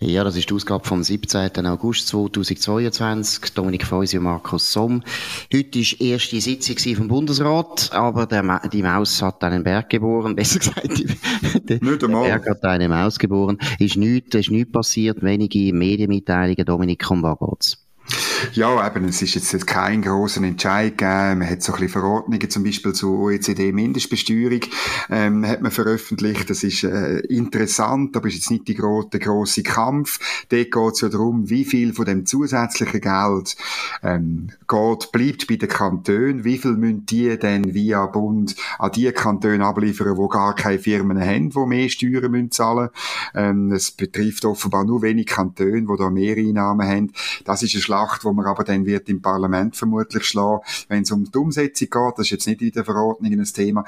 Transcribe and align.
Ja, 0.00 0.24
das 0.24 0.36
ist 0.36 0.50
die 0.50 0.54
Ausgabe 0.54 0.84
vom 0.84 1.04
17. 1.04 1.66
August 1.66 2.08
2022. 2.08 3.54
Dominik 3.54 3.86
Feusi 3.86 4.18
und 4.18 4.24
Markus 4.24 4.72
Somm. 4.72 5.04
Heute 5.52 5.78
war 5.78 5.84
die 5.98 6.08
erste 6.10 6.40
Sitzung 6.40 6.96
vom 6.96 7.08
Bundesrat, 7.08 7.90
aber 7.92 8.26
der 8.26 8.42
Ma 8.42 8.58
die 8.66 8.82
Maus 8.82 9.22
hat 9.22 9.42
einen 9.44 9.62
Berg 9.62 9.90
geboren. 9.90 10.34
Besser 10.36 10.58
gesagt, 10.58 10.98
die, 10.98 11.06
der, 11.60 11.78
der 11.78 12.08
Berg 12.08 12.48
hat 12.48 12.64
eine 12.64 12.88
Maus 12.88 13.18
geboren. 13.20 13.58
Ist 13.78 13.96
nichts, 13.96 14.34
ist 14.34 14.50
nichts 14.50 14.72
passiert, 14.72 15.22
wenige 15.22 15.72
Medienmitteilungen. 15.72 16.66
Dominik, 16.66 17.08
um 17.08 17.22
was 17.22 17.38
geht's? 17.38 17.84
Ja, 18.52 18.86
eben, 18.86 19.08
es 19.08 19.22
ist 19.22 19.34
jetzt 19.34 19.66
kein 19.66 20.02
grosser 20.02 20.42
Entscheid 20.42 20.98
gegeben. 20.98 21.38
Man 21.38 21.50
hat 21.50 21.62
so 21.62 21.72
ein 21.72 21.80
bisschen 21.80 22.00
Verordnungen, 22.00 22.50
zum 22.50 22.64
Beispiel 22.64 22.92
zur 22.92 23.18
OECD-Mindestbesteuerung, 23.18 24.60
ähm, 25.10 25.46
hat 25.46 25.62
man 25.62 25.70
veröffentlicht. 25.70 26.50
Das 26.50 26.62
ist 26.62 26.84
äh, 26.84 27.18
interessant, 27.20 28.16
aber 28.16 28.28
ist 28.28 28.34
jetzt 28.34 28.50
nicht 28.50 28.68
die 28.68 28.74
gro 28.74 29.02
der 29.02 29.20
grosse 29.20 29.62
Kampf. 29.62 30.18
Dort 30.48 30.70
geht 30.70 30.92
es 30.92 31.00
ja 31.00 31.08
darum, 31.08 31.48
wie 31.50 31.64
viel 31.64 31.92
von 31.94 32.04
dem 32.04 32.26
zusätzlichen 32.26 33.00
Geld 33.00 33.56
ähm, 34.02 34.50
geht, 34.68 35.12
bleibt 35.12 35.46
bei 35.46 35.56
den 35.56 35.68
Kantonen. 35.68 36.44
Wie 36.44 36.58
viel 36.58 36.72
müssen 36.72 37.06
die 37.06 37.38
denn 37.38 37.74
via 37.74 38.06
Bund 38.06 38.54
an 38.78 38.92
die 38.92 39.10
Kantone 39.12 39.64
abliefern, 39.64 40.16
wo 40.16 40.28
gar 40.28 40.54
keine 40.54 40.78
Firmen 40.78 41.20
haben, 41.20 41.50
die 41.50 41.66
mehr 41.66 41.88
Steuern 41.88 42.30
müssen 42.30 42.50
zahlen 42.50 42.90
ähm, 43.34 43.72
Es 43.72 43.90
betrifft 43.90 44.44
offenbar 44.44 44.84
nur 44.84 45.02
wenig 45.02 45.26
Kantone, 45.26 45.82
die 45.82 45.96
da 45.98 46.10
mehr 46.10 46.36
Einnahmen 46.36 46.86
haben. 46.86 47.12
Das 47.44 47.62
ist 47.62 47.74
eine 47.74 47.82
Schlacht, 47.82 48.23
wo 48.24 48.32
man 48.32 48.46
aber 48.46 48.64
dann 48.64 48.86
wird 48.86 49.08
im 49.08 49.22
Parlament 49.22 49.76
vermutlich 49.76 50.24
schlagen, 50.24 50.62
wenn 50.88 51.02
es 51.02 51.10
um 51.10 51.24
die 51.24 51.38
Umsetzung 51.38 51.88
geht. 51.90 52.18
Das 52.18 52.26
ist 52.26 52.30
jetzt 52.30 52.46
nicht 52.46 52.62
in 52.62 52.72
der 52.72 52.84
Verordnung 52.84 53.32
ein 53.32 53.44
Thema. 53.44 53.84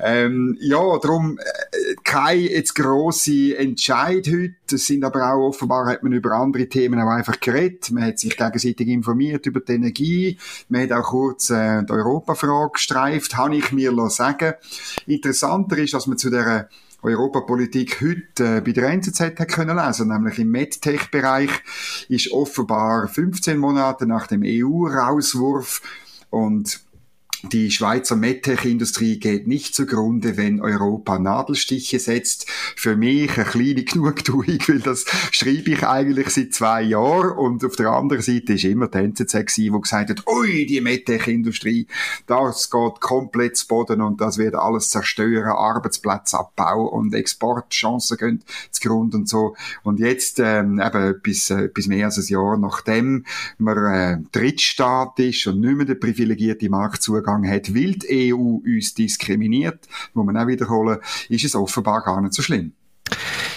Ähm, 0.00 0.56
ja, 0.60 0.98
darum 0.98 1.38
äh, 1.38 1.94
kein 2.04 2.40
jetzt 2.40 2.74
grosse 2.74 3.56
Entscheid 3.56 4.26
heute. 4.26 4.54
Es 4.70 4.86
sind 4.86 5.04
aber 5.04 5.32
auch 5.32 5.48
offenbar 5.48 5.86
hat 5.86 6.02
man 6.02 6.12
über 6.12 6.32
andere 6.32 6.68
Themen 6.68 7.00
auch 7.00 7.10
einfach 7.10 7.40
geredet. 7.40 7.90
Man 7.90 8.04
hat 8.04 8.18
sich 8.18 8.36
gegenseitig 8.36 8.88
informiert 8.88 9.46
über 9.46 9.60
die 9.60 9.72
Energie. 9.72 10.38
Man 10.68 10.82
hat 10.82 10.92
auch 10.92 11.10
kurz 11.10 11.50
äh, 11.50 11.82
die 11.84 11.92
Europafrage 11.92 12.72
gestreift, 12.72 13.36
habe 13.36 13.56
ich 13.56 13.72
mir 13.72 13.92
sagen. 14.10 14.54
Interessanter 15.06 15.78
ist, 15.78 15.94
dass 15.94 16.06
man 16.06 16.18
zu 16.18 16.30
der 16.30 16.68
Europapolitik 17.02 18.00
heute 18.00 18.56
äh, 18.56 18.60
bei 18.60 18.72
der 18.72 18.90
NZZ 18.90 19.20
hat 19.20 19.48
können 19.48 19.76
lesen, 19.76 20.08
nämlich 20.08 20.38
im 20.38 20.50
MedTech-Bereich 20.50 21.50
ist 22.08 22.32
offenbar 22.32 23.06
15 23.06 23.56
Monate 23.56 24.06
nach 24.06 24.26
dem 24.26 24.42
EU-Rauswurf 24.44 25.80
und 26.30 26.80
die 27.44 27.70
Schweizer 27.70 28.16
MedTech-Industrie 28.16 29.20
geht 29.20 29.46
nicht 29.46 29.74
zugrunde, 29.74 30.36
wenn 30.36 30.60
Europa 30.60 31.20
Nadelstiche 31.20 32.00
setzt. 32.00 32.48
Für 32.74 32.96
mich 32.96 33.36
eine 33.36 33.44
kleine 33.44 33.84
Genugtuung, 33.84 34.44
weil 34.66 34.80
das 34.80 35.04
schreibe 35.30 35.70
ich 35.70 35.84
eigentlich 35.84 36.30
seit 36.30 36.52
zwei 36.52 36.82
Jahren. 36.82 37.38
Und 37.38 37.64
auf 37.64 37.76
der 37.76 37.90
anderen 37.90 38.22
Seite 38.22 38.54
ist 38.54 38.64
immer 38.64 38.88
die 38.88 38.98
NZZ 38.98 39.54
die 39.56 39.70
gesagt 39.70 40.10
hat, 40.10 40.26
ui, 40.26 40.66
die 40.66 40.80
MedTech-Industrie, 40.80 41.86
das 42.26 42.70
geht 42.70 43.00
komplett 43.00 43.56
zu 43.56 43.68
Boden 43.68 44.02
und 44.02 44.20
das 44.20 44.38
wird 44.38 44.56
alles 44.56 44.90
zerstören, 44.90 45.52
Arbeitsplatzabbau 45.52 46.86
und 46.86 47.14
Exportchancen 47.14 48.16
gehen 48.16 48.44
zugrunde 48.70 49.16
und 49.16 49.28
so. 49.28 49.54
Und 49.84 50.00
jetzt, 50.00 50.40
ähm, 50.40 50.80
eben 50.80 51.20
bis, 51.22 51.50
äh, 51.50 51.68
bis 51.72 51.86
mehr 51.86 52.06
als 52.06 52.18
ein 52.18 52.26
Jahr 52.26 52.56
nachdem 52.56 53.24
man 53.58 53.94
äh, 53.94 54.18
Drittstaat 54.32 55.18
ist 55.20 55.46
und 55.46 55.60
nicht 55.60 55.76
mehr 55.76 55.86
der 55.86 55.94
privilegierte 55.94 56.68
Marktzugang 56.68 57.27
Hat, 57.28 57.74
weil 57.74 57.92
die 57.92 58.32
EU 58.32 58.60
uns 58.64 58.94
diskriminiert, 58.94 59.86
muss 60.14 60.26
man 60.26 60.36
auch 60.36 60.46
wiederholen, 60.46 60.98
ist 61.28 61.44
es 61.44 61.54
offenbar 61.54 62.02
gar 62.02 62.20
nicht 62.20 62.34
so 62.34 62.42
schlimm. 62.42 62.72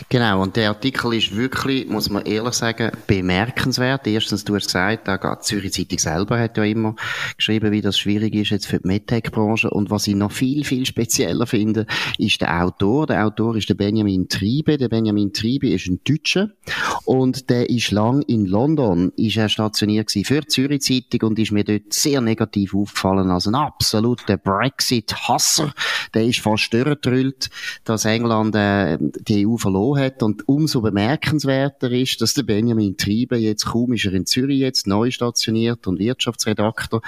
Genau, 0.10 0.42
und 0.42 0.56
der 0.56 0.70
Artikel 0.70 1.14
ist 1.14 1.36
wirklich, 1.36 1.88
muss 1.88 2.10
man 2.10 2.26
ehrlich 2.26 2.54
sagen, 2.54 2.92
bemerkenswert. 3.08 4.08
Erstens, 4.08 4.44
du 4.44 4.56
hast 4.56 4.66
gesagt, 4.66 5.08
da 5.08 5.18
die 5.18 5.42
Zürich 5.42 5.74
Zeitung 5.74 6.00
selber 6.00 6.40
hat 6.40 6.58
ja 6.58 6.64
immer 6.64 6.96
geschrieben, 7.38 7.72
wie 7.72 7.82
das 7.82 7.98
schwierig 7.98 8.36
ist 8.36 8.50
jetzt 8.50 8.68
für 8.68 8.80
die 8.80 8.88
MedTech-Branche. 8.88 9.70
Und 9.70 9.90
was 9.90 10.08
ich 10.08 10.16
noch 10.16 10.32
viel, 10.32 10.64
viel 10.64 10.86
spezieller 10.86 11.48
finde, 11.48 11.86
ist 12.18 12.42
der 12.42 12.64
Autor. 12.64 13.08
Der 13.08 13.26
Autor 13.26 13.56
ist 13.56 13.70
der 13.70 13.76
Benjamin 13.76 14.28
Triebe. 14.28 14.78
Der 14.78 14.90
Benjamin 14.90 15.34
Triebe 15.34 15.70
ist 15.70 15.88
ein 15.88 16.02
Deutscher 16.04 16.50
und 17.06 17.50
der 17.50 17.70
ist 17.70 17.92
lang 17.92 18.22
in 18.24 18.46
London, 18.46 19.12
ist 19.18 19.38
er 19.38 19.50
stationiert 19.50 20.12
für 20.12 20.42
die 20.42 20.48
Zürich 20.48 20.82
Zeitung 20.82 21.30
und 21.30 21.40
ist 21.40 21.52
mir 21.52 21.64
dort 21.64 21.94
sehr 21.94 22.22
negativ 22.22 22.74
aufgefallen 22.74 23.30
als 23.30 23.48
ein 23.48 23.56
absoluter 23.56 24.38
Brexit-Hasser. 24.38 25.74
Der 26.14 26.26
ist 26.26 26.40
fast 26.40 26.74
durchgedrüllt, 26.74 27.50
dass 27.84 28.06
England 28.06 28.56
äh, 28.56 28.98
die 29.00 29.48
EU 29.48 29.58
verloren 29.58 29.91
hat. 29.98 30.24
Und 30.24 30.48
umso 30.48 30.82
bemerkenswerter 30.82 31.92
ist, 31.92 32.22
dass 32.22 32.34
der 32.34 32.44
Benjamin 32.44 32.98
Triebe 32.98 33.38
jetzt 33.38 33.66
kaum 33.66 33.94
ist 33.94 34.06
er 34.06 34.14
in 34.14 34.26
Zürich 34.26 34.60
jetzt 34.60 34.88
neu 34.88 35.12
stationiert 35.12 35.88
und 35.88 36.00
Wirtschaftsredaktor. 36.00 37.02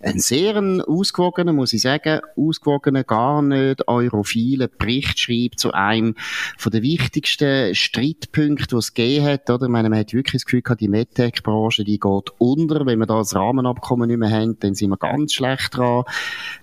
Ein 0.00 0.18
sehr 0.18 0.60
ausgewogener, 0.86 1.52
muss 1.52 1.72
ich 1.72 1.82
sagen, 1.82 2.20
ausgewogener, 2.36 3.04
gar 3.04 3.42
nicht 3.42 3.86
europhilen 3.88 4.68
Bericht 4.78 5.18
schreibt 5.18 5.60
zu 5.60 5.72
einem 5.72 6.14
von 6.58 6.72
den 6.72 6.82
wichtigsten 6.82 7.74
Streitpunkten, 7.74 8.68
die 8.70 8.76
es 8.76 8.94
gegeben 8.94 9.26
hat. 9.26 9.50
Oder? 9.50 9.66
Ich 9.66 9.70
meine, 9.70 9.88
man 9.90 9.98
hat 9.98 10.12
wirklich 10.12 10.42
das 10.42 10.44
Gefühl 10.44 10.62
gehabt, 10.62 10.80
die 10.80 10.88
MedTech-Branche, 10.88 11.84
die 11.84 11.98
geht 11.98 12.30
unter. 12.38 12.86
Wenn 12.86 12.98
wir 12.98 13.06
da 13.06 13.18
das 13.18 13.34
Rahmenabkommen 13.34 14.08
nicht 14.08 14.18
mehr 14.18 14.30
haben, 14.30 14.58
dann 14.60 14.74
sind 14.74 14.90
wir 14.90 14.96
ganz 14.96 15.32
schlecht 15.32 15.76
dran. 15.76 16.04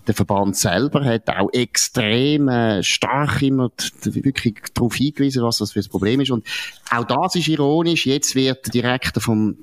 Der 0.08 0.14
Verband 0.14 0.56
selber 0.56 1.04
hat 1.04 1.30
auch 1.30 1.52
extrem 1.54 2.48
äh, 2.48 2.84
stark 2.84 3.42
immer 3.42 3.72
wirklich 4.04 4.56
darauf 4.74 4.96
hingewiesen, 4.96 5.44
was 5.44 5.58
das 5.58 5.67
für 5.72 5.80
ein 5.80 5.90
Problem 5.90 6.22
ist. 6.22 6.32
Und 6.32 6.46
auch 6.90 7.06
das 7.06 7.36
ist 7.36 7.48
ironisch. 7.48 8.06
Jetzt 8.06 8.36
wird 8.36 8.66
der 8.66 8.72
Direktor 8.72 9.22
vom 9.22 9.58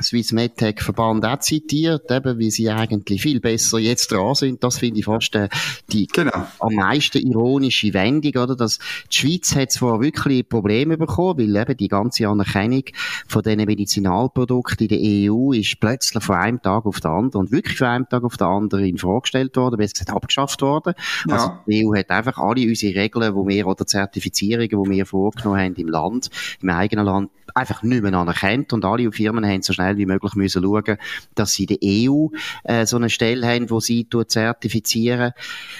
Swiss 0.00 0.32
MedTech 0.32 0.80
Verband 0.80 1.24
auch 1.26 1.38
zitiert, 1.40 2.10
eben, 2.10 2.38
wie 2.38 2.50
sie 2.50 2.70
eigentlich 2.70 3.22
viel 3.22 3.40
besser 3.40 3.78
jetzt 3.78 4.10
dran 4.10 4.34
sind. 4.34 4.64
Das 4.64 4.78
finde 4.78 5.00
ich 5.00 5.04
fast 5.04 5.34
äh, 5.34 5.48
die 5.92 6.06
genau. 6.06 6.46
am 6.60 6.74
meisten 6.74 7.18
ironische 7.18 7.92
Wendung, 7.92 8.42
oder? 8.42 8.56
Dass 8.56 8.78
die 9.12 9.16
Schweiz 9.16 9.54
hat 9.54 9.72
zwar 9.72 10.00
wirklich 10.00 10.48
Probleme 10.48 10.96
bekommen, 10.96 11.38
weil 11.38 11.56
eben 11.56 11.76
die 11.76 11.88
ganze 11.88 12.28
Anerkennung 12.28 12.84
von 13.28 13.42
diesen 13.42 13.64
Medizinalprodukten 13.64 14.86
in 14.86 14.88
der 14.88 15.32
EU 15.32 15.52
ist 15.52 15.78
plötzlich 15.78 16.24
von 16.24 16.36
einem 16.36 16.62
Tag 16.62 16.86
auf 16.86 17.00
den 17.00 17.10
anderen 17.10 17.46
und 17.46 17.52
wirklich 17.52 17.78
von 17.78 17.88
einem 17.88 18.08
Tag 18.08 18.24
auf 18.24 18.36
den 18.36 18.46
anderen 18.46 18.84
in 18.86 18.98
Frage 18.98 19.22
gestellt 19.22 19.56
worden, 19.56 19.76
besser 19.76 19.92
gesagt 19.92 20.10
abgeschafft 20.10 20.62
worden. 20.62 20.94
Ja. 21.28 21.34
Also 21.34 21.52
die 21.66 21.86
EU 21.86 21.94
hat 21.94 22.10
einfach 22.10 22.38
alle 22.38 22.66
unsere 22.66 22.94
Regeln, 22.94 23.34
wo 23.34 23.46
wir 23.46 23.66
oder 23.66 23.86
Zertifizierungen, 23.86 24.84
die 24.84 24.90
wir 24.90 25.06
vorgenommen 25.06 25.60
haben 25.60 25.74
im 25.74 25.88
Land, 25.88 26.30
im 26.60 26.70
eigenen 26.70 27.04
Land, 27.04 27.30
einfach 27.54 27.82
nicht 27.82 28.02
mehr 28.02 28.14
anerkennt 28.14 28.72
und 28.72 28.84
alle 28.84 29.10
Firmen 29.12 29.46
haben 29.46 29.62
so 29.62 29.72
schnell 29.72 29.96
wie 29.96 30.06
möglich 30.06 30.34
müssen 30.34 30.62
schauen, 30.62 30.96
dass 31.34 31.52
sie 31.52 31.64
in 31.64 31.78
der 31.80 32.10
EU 32.10 32.28
äh, 32.64 32.86
so 32.86 32.96
eine 32.96 33.10
Stelle 33.10 33.46
haben, 33.46 33.70
wo 33.70 33.80
sie 33.80 34.06
zertifizieren. 34.26 35.32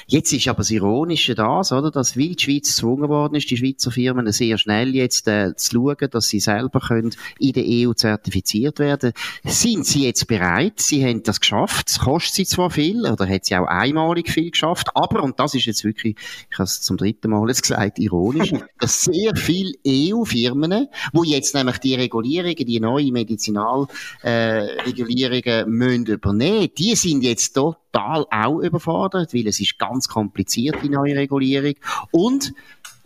Jetzt 0.07 0.33
ist 0.33 0.49
aber 0.49 0.59
das 0.59 0.71
Ironische 0.71 1.35
das, 1.35 1.73
oder, 1.73 1.91
dass 1.91 2.17
weil 2.17 2.35
die 2.35 2.43
Schweiz 2.45 2.69
gezwungen 2.69 3.09
worden 3.09 3.35
ist, 3.37 3.51
die 3.51 3.57
Schweizer 3.57 3.91
Firmen 3.91 4.31
sehr 4.33 4.59
schnell 4.59 4.95
jetzt 4.95 5.29
äh, 5.29 5.55
zu 5.57 5.73
schauen, 5.73 6.11
dass 6.11 6.29
sie 6.29 6.41
selber 6.41 6.81
können 6.81 7.15
in 7.39 7.53
der 7.53 7.65
EU 7.67 7.93
zertifiziert 7.93 8.79
werden. 8.79 9.13
Sind 9.45 9.87
sie 9.87 10.05
jetzt 10.05 10.27
bereit? 10.27 10.81
Sie 10.81 11.05
haben 11.05 11.23
das 11.23 11.41
geschafft. 11.41 11.91
Es 11.91 11.99
kostet 11.99 12.35
sie 12.35 12.47
zwar 12.47 12.71
viel, 12.71 13.07
oder 13.07 13.29
hat 13.29 13.45
sie 13.45 13.57
auch 13.57 13.67
einmalig 13.67 14.31
viel 14.31 14.51
geschafft, 14.51 14.89
aber, 14.95 15.23
und 15.23 15.39
das 15.39 15.55
ist 15.55 15.67
jetzt 15.67 15.85
wirklich, 15.85 16.17
ich 16.51 16.59
habe 16.59 16.65
es 16.65 16.81
zum 16.81 16.97
dritten 16.97 17.31
Mal 17.31 17.49
jetzt 17.49 17.63
gesagt, 17.63 17.99
ironisch, 17.99 18.53
dass 18.81 19.05
sehr 19.05 19.35
viele 19.37 19.73
EU-Firmen, 19.87 20.89
wo 21.13 21.25
jetzt 21.25 21.55
nämlich 21.65 21.79
die 21.79 21.95
Regulierungen, 21.95 22.67
die 22.67 22.81
neuen 22.81 23.13
Medizinalregulierungen 23.13 25.45
äh, 25.45 25.65
müssen 25.67 26.07
übernehmen, 26.07 26.69
die 26.77 26.95
sind 26.95 27.23
jetzt 27.23 27.55
total 27.55 28.27
auch 28.31 28.61
überfordert, 28.61 29.35
weil 29.35 29.47
es 29.47 29.61
ist 29.61 29.79
ganz 29.79 30.09
kompliziert, 30.09 30.77
die 30.83 30.89
neue 30.89 31.17
Regulierung. 31.17 31.75
Und 32.11 32.55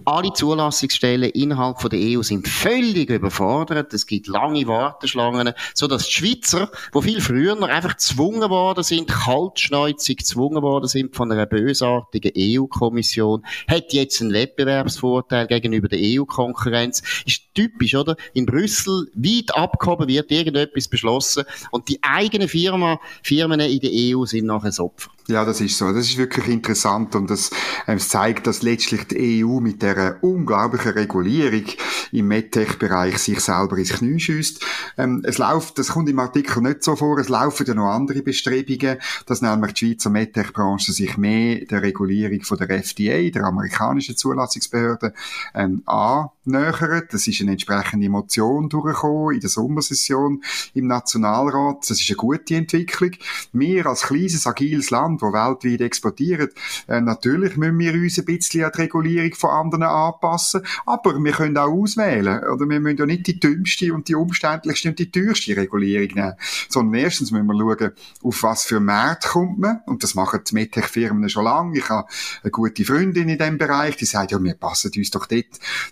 alle 0.05 0.33
Zulassungsstellen 0.33 1.31
innerhalb 1.31 1.79
der 1.89 1.99
EU 1.99 2.23
sind 2.23 2.47
völlig 2.47 3.11
überfordert. 3.11 3.93
Es 3.95 4.07
gibt 4.07 4.27
lange 4.27 4.67
Warteschlangen, 4.67 5.53
so 5.75 5.87
dass 5.87 6.07
die 6.07 6.13
Schweizer, 6.13 6.71
wo 6.93 7.01
viel 7.01 7.21
früher 7.21 7.61
einfach 7.63 7.93
gezwungen 7.93 8.51
worden 8.51 8.85
sind, 8.85 9.09
kaltschneuzig 9.09 10.19
gezwungen 10.19 10.63
worden 10.63 10.89
sind 10.89 11.17
von 11.17 11.33
einer 11.33 11.47
bösartigen 11.47 12.33
EU-Kommission, 12.37 13.45
hat 13.69 13.93
jetzt 13.93 14.21
einen 14.21 14.33
Wettbewerbsvorteil 14.33 15.47
gegenüber 15.47 15.89
der 15.89 16.01
EU-Konkurrenz. 16.03 17.03
Ist 17.25 17.43
typisch, 17.55 17.95
oder? 17.95 18.17
In 18.35 18.47
Brüssel 18.47 19.11
weit 19.15 19.55
abgehoben 19.57 20.09
wird 20.09 20.31
irgendetwas 20.31 20.89
beschlossen 20.89 21.45
und 21.71 21.89
die 21.89 22.03
eigenen 22.03 22.49
Firma, 22.49 23.01
Firmen 23.23 23.61
in 23.61 23.81
der 23.81 23.91
EU 23.93 24.25
sind 24.27 24.47
nachher 24.47 24.69
das 24.69 24.81
Opfer. 24.81 25.11
Ja, 25.29 25.45
das 25.45 25.61
ist 25.61 25.77
so. 25.77 25.93
Das 25.93 26.07
ist 26.07 26.19
wirklich 26.19 26.47
interessant 26.47 27.17
und 27.17 27.29
das 27.29 27.51
ähm, 27.89 27.99
zeigt, 27.99 28.47
dass 28.47 28.63
letztlich 28.63 29.09
die 29.09 29.45
EU 29.45 29.59
mit 29.59 29.83
der 29.83 30.19
unglaublichen 30.23 30.93
Regulierung 30.93 31.65
im 32.13 32.29
MedTech-Bereich 32.29 33.19
sich 33.19 33.41
selber 33.41 33.77
ins 33.77 33.95
Knie 33.95 34.21
schießt. 34.21 34.65
Ähm, 34.99 35.23
es 35.27 35.39
läuft, 35.39 35.81
das 35.81 35.89
kommt 35.89 36.09
im 36.09 36.21
Artikel 36.21 36.63
nicht 36.63 36.85
so 36.85 36.95
vor, 36.95 37.19
es 37.19 37.29
laufen 37.29 37.67
ja 37.67 37.75
noch 37.75 37.91
andere 37.91 38.23
Bestrebungen, 38.23 38.99
dass 39.27 39.43
nämlich 39.43 39.73
die 39.73 39.87
Schweizer 39.87 40.11
MedTech-Branche 40.11 40.93
sich 40.93 41.17
mehr 41.17 41.65
der 41.65 41.83
Regulierung 41.83 42.43
von 42.43 42.59
der 42.59 42.71
FDA, 42.71 43.29
der 43.31 43.45
amerikanischen 43.45 44.17
Zulassungsbehörde, 44.17 45.13
ähm, 45.55 45.83
annähert. 45.87 47.13
Das 47.13 47.27
ist 47.27 47.41
eine 47.41 47.53
entsprechende 47.53 48.09
Motion 48.09 48.69
durchgekommen 48.69 49.35
in 49.35 49.41
der 49.41 49.51
Sommersession 49.51 50.43
im 50.75 50.87
Nationalrat. 50.87 51.91
Das 51.91 52.01
ist 52.01 52.09
eine 52.11 52.17
gute 52.17 52.55
Entwicklung. 52.55 53.11
Wir 53.53 53.87
als 53.87 54.03
kleines, 54.03 54.47
agiles 54.47 54.91
Land, 54.91 55.16
das 55.19 55.33
weltweit 55.33 55.81
exportiert, 55.81 56.55
äh, 56.89 57.01
natürlich 57.01 57.57
müssen 57.57 57.79
wir 57.79 57.95
uns 57.95 58.19
ein 58.19 58.25
bisschen 58.25 58.65
an 58.65 58.73
die 58.75 58.83
Regulierung 58.83 59.35
von 59.35 59.51
anderen 59.51 59.85
anpassen, 59.85 60.63
aber 60.85 61.19
wir 61.23 61.33
können 61.33 61.57
auch 61.59 61.71
auswählen. 61.71 62.43
Oder 62.45 62.69
wir 62.69 62.81
müssen 62.81 62.99
ja 62.99 63.07
nicht 63.07 63.27
die 63.27 63.41
dümmste 63.41 63.93
und 63.93 64.09
die 64.09 64.15
umständlichste 64.15 64.89
und 64.91 64.99
die 64.99 65.11
teuerste 65.11 65.57
Regulierung 65.57 66.15
nehmen, 66.15 66.35
sondern 66.69 67.01
erstens 67.03 67.31
müssen 67.31 67.47
wir 67.47 67.57
schauen, 67.57 67.93
auf 68.23 68.43
was 68.43 68.65
für 68.65 68.81
Märkte 68.81 69.29
kommt 69.29 69.59
man. 69.59 69.81
Und 69.87 70.03
das 70.03 70.15
machen 70.15 70.41
die 70.49 70.55
MedTech-Firmen 70.55 71.29
schon 71.29 71.45
lange. 71.45 71.79
Ich 71.79 71.89
habe 71.89 72.09
eine 72.43 72.51
gute 72.51 72.85
Freundin 72.85 73.29
in 73.29 73.39
diesem 73.39 73.59
Bereich, 73.59 73.97
die 73.97 74.05
sagt, 74.05 74.33
ja, 74.33 74.43
wir 74.43 74.55
passen 74.55 74.91
uns 74.97 75.11
doch 75.11 75.27
dort, 75.27 75.47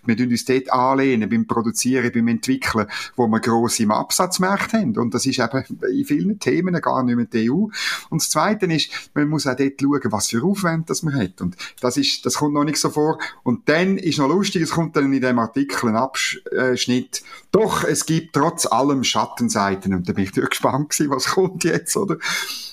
wir 0.05 0.17
tun 0.17 0.29
uns 0.29 0.45
dort 0.45 0.73
anlehnen 0.73 1.29
beim 1.29 1.47
Produzieren, 1.47 2.11
beim 2.13 2.29
Entwickeln, 2.29 2.87
wo 3.17 3.27
wir 3.27 3.41
grosse 3.41 3.89
Absatzmärkte 3.89 4.79
haben. 4.79 4.97
Und 4.97 5.15
das 5.15 5.27
ist 5.27 5.39
eben 5.39 5.65
in 5.83 6.05
vielen 6.05 6.39
Themen 6.39 6.81
gar 6.81 7.03
nicht 7.03 7.17
mehr 7.17 7.27
die 7.27 7.51
EU. 7.51 7.67
Und 8.11 8.23
das 8.23 8.29
Zweite 8.29 8.67
ist, 8.67 9.11
man 9.15 9.29
muss 9.29 9.47
auch 9.47 9.57
dort 9.57 9.81
schauen, 9.81 10.13
was 10.13 10.29
für 10.29 10.43
Aufwand 10.45 10.91
das 10.91 11.03
man 11.03 11.15
hat. 11.15 11.41
Und 11.41 11.57
das 11.81 11.97
ist, 11.97 12.27
das 12.27 12.35
kommt 12.35 12.55
noch 12.55 12.65
nicht 12.65 12.79
so 12.79 12.91
vor. 12.91 13.19
Und 13.43 13.69
dann 13.69 13.97
ist 13.97 14.19
noch 14.19 14.29
lustig, 14.29 14.63
es 14.63 14.71
kommt 14.71 14.97
dann 14.97 15.13
in 15.13 15.21
dem 15.21 15.39
Artikel 15.39 15.89
ein 15.89 15.97
Abschnitt. 15.97 17.23
Doch, 17.53 17.85
es 17.85 18.07
gibt 18.07 18.35
trotz 18.35 18.67
allem 18.67 19.05
Schattenseiten. 19.05 19.95
Und 19.95 20.09
da 20.09 20.13
bin 20.13 20.25
ich 20.25 20.33
gespannt 20.33 20.91
gewesen, 20.91 21.11
was 21.11 21.27
kommt 21.27 21.65
jetzt, 21.65 21.97
oder? 21.97 22.19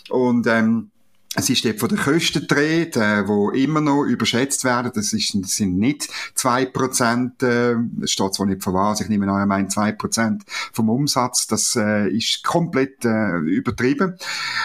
Und, 0.09 0.47
ähm, 0.47 0.91
es 1.33 1.49
ist 1.49 1.63
dort 1.63 1.79
von 1.79 1.87
den 1.87 1.97
Kosten 1.97 2.41
gedreht, 2.41 2.97
äh, 2.97 3.25
wo 3.25 3.51
immer 3.51 3.79
noch 3.79 4.03
überschätzt 4.03 4.65
werden. 4.65 4.91
Das, 4.93 5.13
ist, 5.13 5.33
das 5.33 5.55
sind 5.55 5.77
nicht 5.77 6.09
zwei 6.35 6.65
Prozent, 6.65 7.41
äh, 7.41 7.75
steht 8.03 8.33
zwar 8.33 8.47
nicht 8.47 8.61
von 8.61 8.73
was, 8.73 8.99
ich 8.99 9.07
nehme 9.07 9.31
an, 9.31 9.39
er 9.39 9.45
meint 9.45 9.73
Prozent 9.97 10.43
vom 10.73 10.89
Umsatz. 10.89 11.47
Das 11.47 11.77
äh, 11.77 12.09
ist 12.09 12.43
komplett 12.43 13.05
äh, 13.05 13.37
übertrieben. 13.37 14.17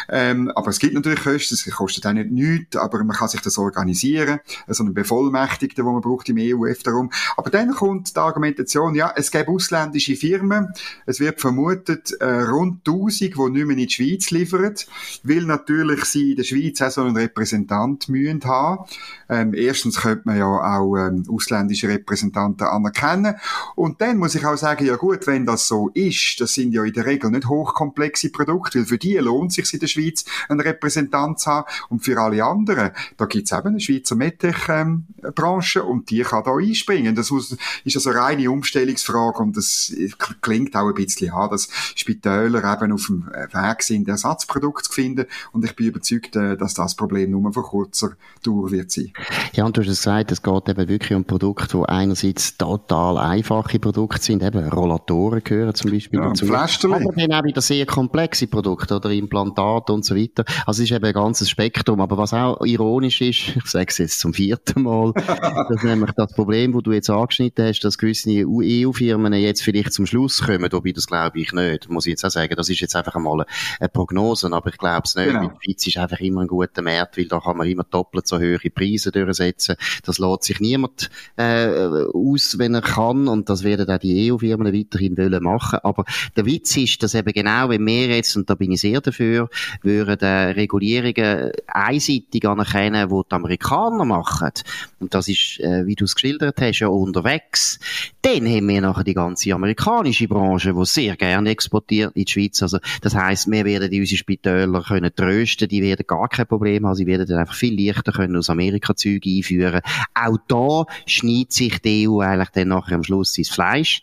Ähm, 0.08 0.50
aber 0.56 0.70
es 0.70 0.80
gibt 0.80 0.94
natürlich 0.94 1.22
Kosten, 1.22 1.54
es 1.54 1.70
kostet 1.70 2.04
auch 2.04 2.12
nicht 2.12 2.32
nichts, 2.32 2.76
aber 2.76 3.04
man 3.04 3.16
kann 3.16 3.28
sich 3.28 3.42
das 3.42 3.58
organisieren. 3.58 4.40
So 4.66 4.82
einen 4.82 4.92
Bevollmächtigten, 4.92 5.84
den 5.84 5.92
man 5.92 6.02
braucht 6.02 6.28
im 6.28 6.38
EUF 6.38 6.82
darum. 6.82 7.12
Aber 7.36 7.50
dann 7.50 7.70
kommt 7.70 8.16
die 8.16 8.20
Argumentation, 8.20 8.96
ja, 8.96 9.12
es 9.14 9.30
gibt 9.30 9.48
ausländische 9.48 10.16
Firmen, 10.16 10.72
es 11.06 11.20
wird 11.20 11.40
vermutet, 11.40 12.10
äh, 12.18 12.42
rund 12.42 12.80
1000, 12.88 13.20
die 13.20 13.50
nicht 13.50 13.66
mehr 13.66 13.76
in 13.76 13.86
die 13.86 13.90
Schweiz 13.90 14.32
liefern, 14.32 14.74
weil 15.22 15.42
natürlich 15.42 16.04
sie 16.06 16.30
in 16.30 16.36
der 16.36 16.42
Schweiz 16.42 16.55
Schweiz 16.56 16.82
auch 16.82 16.90
so 16.90 17.02
einen 17.02 17.16
Repräsentant 17.16 18.06
haben. 18.44 18.84
Ähm, 19.28 19.54
erstens 19.54 20.00
könnte 20.00 20.22
man 20.24 20.38
ja 20.38 20.46
auch 20.46 20.96
ähm, 20.96 21.24
ausländische 21.28 21.88
Repräsentanten 21.88 22.66
anerkennen. 22.66 23.36
Und 23.74 24.00
dann 24.00 24.18
muss 24.18 24.34
ich 24.34 24.44
auch 24.46 24.56
sagen, 24.56 24.86
ja 24.86 24.96
gut, 24.96 25.26
wenn 25.26 25.46
das 25.46 25.66
so 25.66 25.90
ist, 25.94 26.40
das 26.40 26.54
sind 26.54 26.72
ja 26.72 26.84
in 26.84 26.92
der 26.92 27.06
Regel 27.06 27.30
nicht 27.30 27.48
hochkomplexe 27.48 28.30
Produkte, 28.30 28.78
weil 28.78 28.86
für 28.86 28.98
die 28.98 29.16
lohnt 29.16 29.52
sich 29.52 29.72
in 29.72 29.80
der 29.80 29.86
Schweiz 29.86 30.24
einen 30.48 30.60
Repräsentant 30.60 31.40
zu 31.40 31.50
haben. 31.50 31.66
Und 31.88 32.04
für 32.04 32.20
alle 32.20 32.44
anderen, 32.44 32.90
da 33.16 33.26
gibt 33.26 33.50
es 33.50 33.58
eben 33.58 33.68
eine 33.68 33.80
Schweizer 33.80 34.16
MedTech-Branche 34.16 35.80
ähm, 35.80 35.86
und 35.86 36.10
die 36.10 36.22
kann 36.22 36.44
da 36.44 36.54
einspringen. 36.56 37.14
Das 37.14 37.30
muss, 37.30 37.56
ist 37.84 37.96
also 37.96 38.10
eine 38.10 38.20
reine 38.20 38.50
Umstellungsfrage 38.50 39.38
und 39.38 39.56
das 39.56 39.92
klingt 40.40 40.76
auch 40.76 40.88
ein 40.88 40.94
bisschen 40.94 41.32
an, 41.32 41.50
dass 41.50 41.68
Spitäler 41.94 42.72
eben 42.72 42.92
auf 42.92 43.06
dem 43.06 43.26
Weg 43.26 43.82
sind, 43.82 44.08
Ersatzprodukte 44.08 44.88
zu 44.88 44.92
finden. 44.92 45.26
Und 45.52 45.64
ich 45.64 45.74
bin 45.74 45.86
überzeugt, 45.86 46.36
dass 46.54 46.74
das 46.74 46.94
Problem 46.94 47.30
nur 47.30 47.52
von 47.52 47.62
kurzer 47.62 48.10
Dauer 48.44 48.70
wird 48.70 48.90
sein. 48.90 49.12
Ja, 49.54 49.64
und 49.64 49.76
du 49.76 49.80
hast 49.80 49.88
gesagt, 49.88 50.32
es 50.32 50.42
geht 50.42 50.68
eben 50.68 50.88
wirklich 50.88 51.16
um 51.16 51.24
Produkte, 51.24 51.78
die 51.78 51.88
einerseits 51.88 52.56
total 52.56 53.18
einfache 53.18 53.78
Produkte 53.78 54.22
sind, 54.22 54.42
eben 54.42 54.68
Rollatoren 54.68 55.42
gehören 55.42 55.74
zum 55.74 55.90
Beispiel 55.90 56.20
ja, 56.20 56.28
dazu. 56.28 56.46
Aber 56.54 57.12
dann 57.16 57.32
auch 57.32 57.44
wieder 57.44 57.60
sehr 57.60 57.86
komplexe 57.86 58.46
Produkte 58.46 58.96
oder 58.96 59.10
Implantate 59.10 59.92
und 59.92 60.04
so 60.04 60.14
weiter. 60.14 60.44
Also 60.66 60.82
es 60.82 60.90
ist 60.90 60.96
eben 60.96 61.04
ein 61.04 61.12
ganzes 61.12 61.50
Spektrum. 61.50 62.00
Aber 62.00 62.18
was 62.18 62.32
auch 62.32 62.64
ironisch 62.64 63.20
ist, 63.20 63.56
ich 63.56 63.66
sage 63.66 63.86
es 63.88 63.98
jetzt 63.98 64.20
zum 64.20 64.34
vierten 64.34 64.82
Mal, 64.82 65.12
dass 65.68 65.82
nämlich 65.82 66.12
das 66.12 66.32
Problem, 66.32 66.72
das 66.72 66.82
du 66.82 66.92
jetzt 66.92 67.10
angeschnitten 67.10 67.66
hast, 67.66 67.80
dass 67.80 67.98
gewisse 67.98 68.30
EU-Firmen 68.30 69.32
jetzt 69.34 69.62
vielleicht 69.62 69.92
zum 69.92 70.06
Schluss 70.06 70.42
kommen, 70.42 70.70
wobei 70.70 70.92
das 70.92 71.06
glaube 71.06 71.40
ich 71.40 71.52
nicht, 71.52 71.88
muss 71.88 72.06
ich 72.06 72.12
jetzt 72.12 72.24
auch 72.24 72.30
sagen. 72.30 72.54
Das 72.56 72.68
ist 72.68 72.80
jetzt 72.80 72.96
einfach 72.96 73.14
einmal 73.14 73.46
eine 73.80 73.88
Prognose, 73.88 74.52
aber 74.52 74.70
ich 74.70 74.78
glaube 74.78 75.02
es 75.04 75.14
nicht. 75.14 75.28
Genau. 75.28 75.48
Die 75.48 75.64
Schweiz 75.64 75.86
ist 75.86 75.96
einfach 75.96 76.20
immer 76.20 76.35
ein 76.38 76.48
guter 76.48 76.82
Markt, 76.82 77.16
weil 77.16 77.26
da 77.26 77.40
kann 77.40 77.56
man 77.56 77.68
immer 77.68 77.84
doppelt 77.84 78.26
so 78.26 78.38
hohe 78.38 78.58
Preise 78.58 79.12
durchsetzen. 79.12 79.76
Das 80.04 80.18
lässt 80.18 80.44
sich 80.44 80.60
niemand 80.60 81.10
äh, 81.36 81.66
aus, 82.12 82.58
wenn 82.58 82.74
er 82.74 82.82
kann 82.82 83.28
und 83.28 83.48
das 83.48 83.64
werden 83.64 83.88
auch 83.88 83.98
die 83.98 84.30
EU-Firmen 84.30 84.72
weiterhin 84.72 85.16
wollen 85.16 85.42
machen. 85.42 85.78
Aber 85.82 86.04
der 86.36 86.46
Witz 86.46 86.76
ist, 86.76 87.02
dass 87.02 87.14
eben 87.14 87.32
genau, 87.32 87.68
wenn 87.68 87.84
wir 87.86 88.08
jetzt, 88.08 88.36
und 88.36 88.48
da 88.48 88.54
bin 88.54 88.72
ich 88.72 88.80
sehr 88.80 89.00
dafür, 89.00 89.48
würden 89.82 90.18
äh, 90.20 90.50
Regulierungen 90.50 91.52
einseitig 91.66 92.46
anerkennen, 92.46 93.08
die 93.08 93.22
die 93.28 93.34
Amerikaner 93.34 94.04
machen, 94.04 94.50
und 94.98 95.14
das 95.14 95.28
ist, 95.28 95.60
äh, 95.60 95.86
wie 95.86 95.94
du 95.94 96.04
es 96.04 96.14
geschildert 96.14 96.60
hast, 96.60 96.80
ja 96.80 96.88
unterwegs, 96.88 97.78
dann 98.22 98.46
haben 98.46 98.68
wir 98.68 98.80
nachher 98.80 99.04
die 99.04 99.14
ganze 99.14 99.52
amerikanische 99.52 100.28
Branche, 100.28 100.74
die 100.74 100.84
sehr 100.84 101.16
gerne 101.16 101.50
exportiert 101.50 102.16
in 102.16 102.24
die 102.24 102.30
Schweiz. 102.30 102.62
Also, 102.62 102.78
das 103.00 103.14
heisst, 103.14 103.50
wir 103.50 103.64
werden 103.64 103.90
unsere 103.92 104.18
Spitäler 104.18 104.82
können 104.82 105.14
trösten, 105.14 105.68
die 105.68 105.82
werden 105.82 106.06
gar 106.06 106.25
kein 106.28 106.46
Problem 106.46 106.86
haben, 106.86 106.94
sie 106.94 107.06
werden 107.06 107.26
dann 107.26 107.38
einfach 107.38 107.54
viel 107.54 107.78
leichter 107.78 108.12
können 108.12 108.36
aus 108.36 108.50
Amerika 108.50 108.94
Züge 108.94 109.30
einführen. 109.30 109.80
Auch 110.14 110.38
da 110.48 110.84
schneidet 111.06 111.52
sich 111.52 111.78
die 111.80 112.08
EU 112.08 112.20
eigentlich 112.20 112.50
dann 112.50 112.68
nachher 112.68 112.96
am 112.96 113.04
Schluss 113.04 113.36
ins 113.38 113.50
Fleisch. 113.50 114.00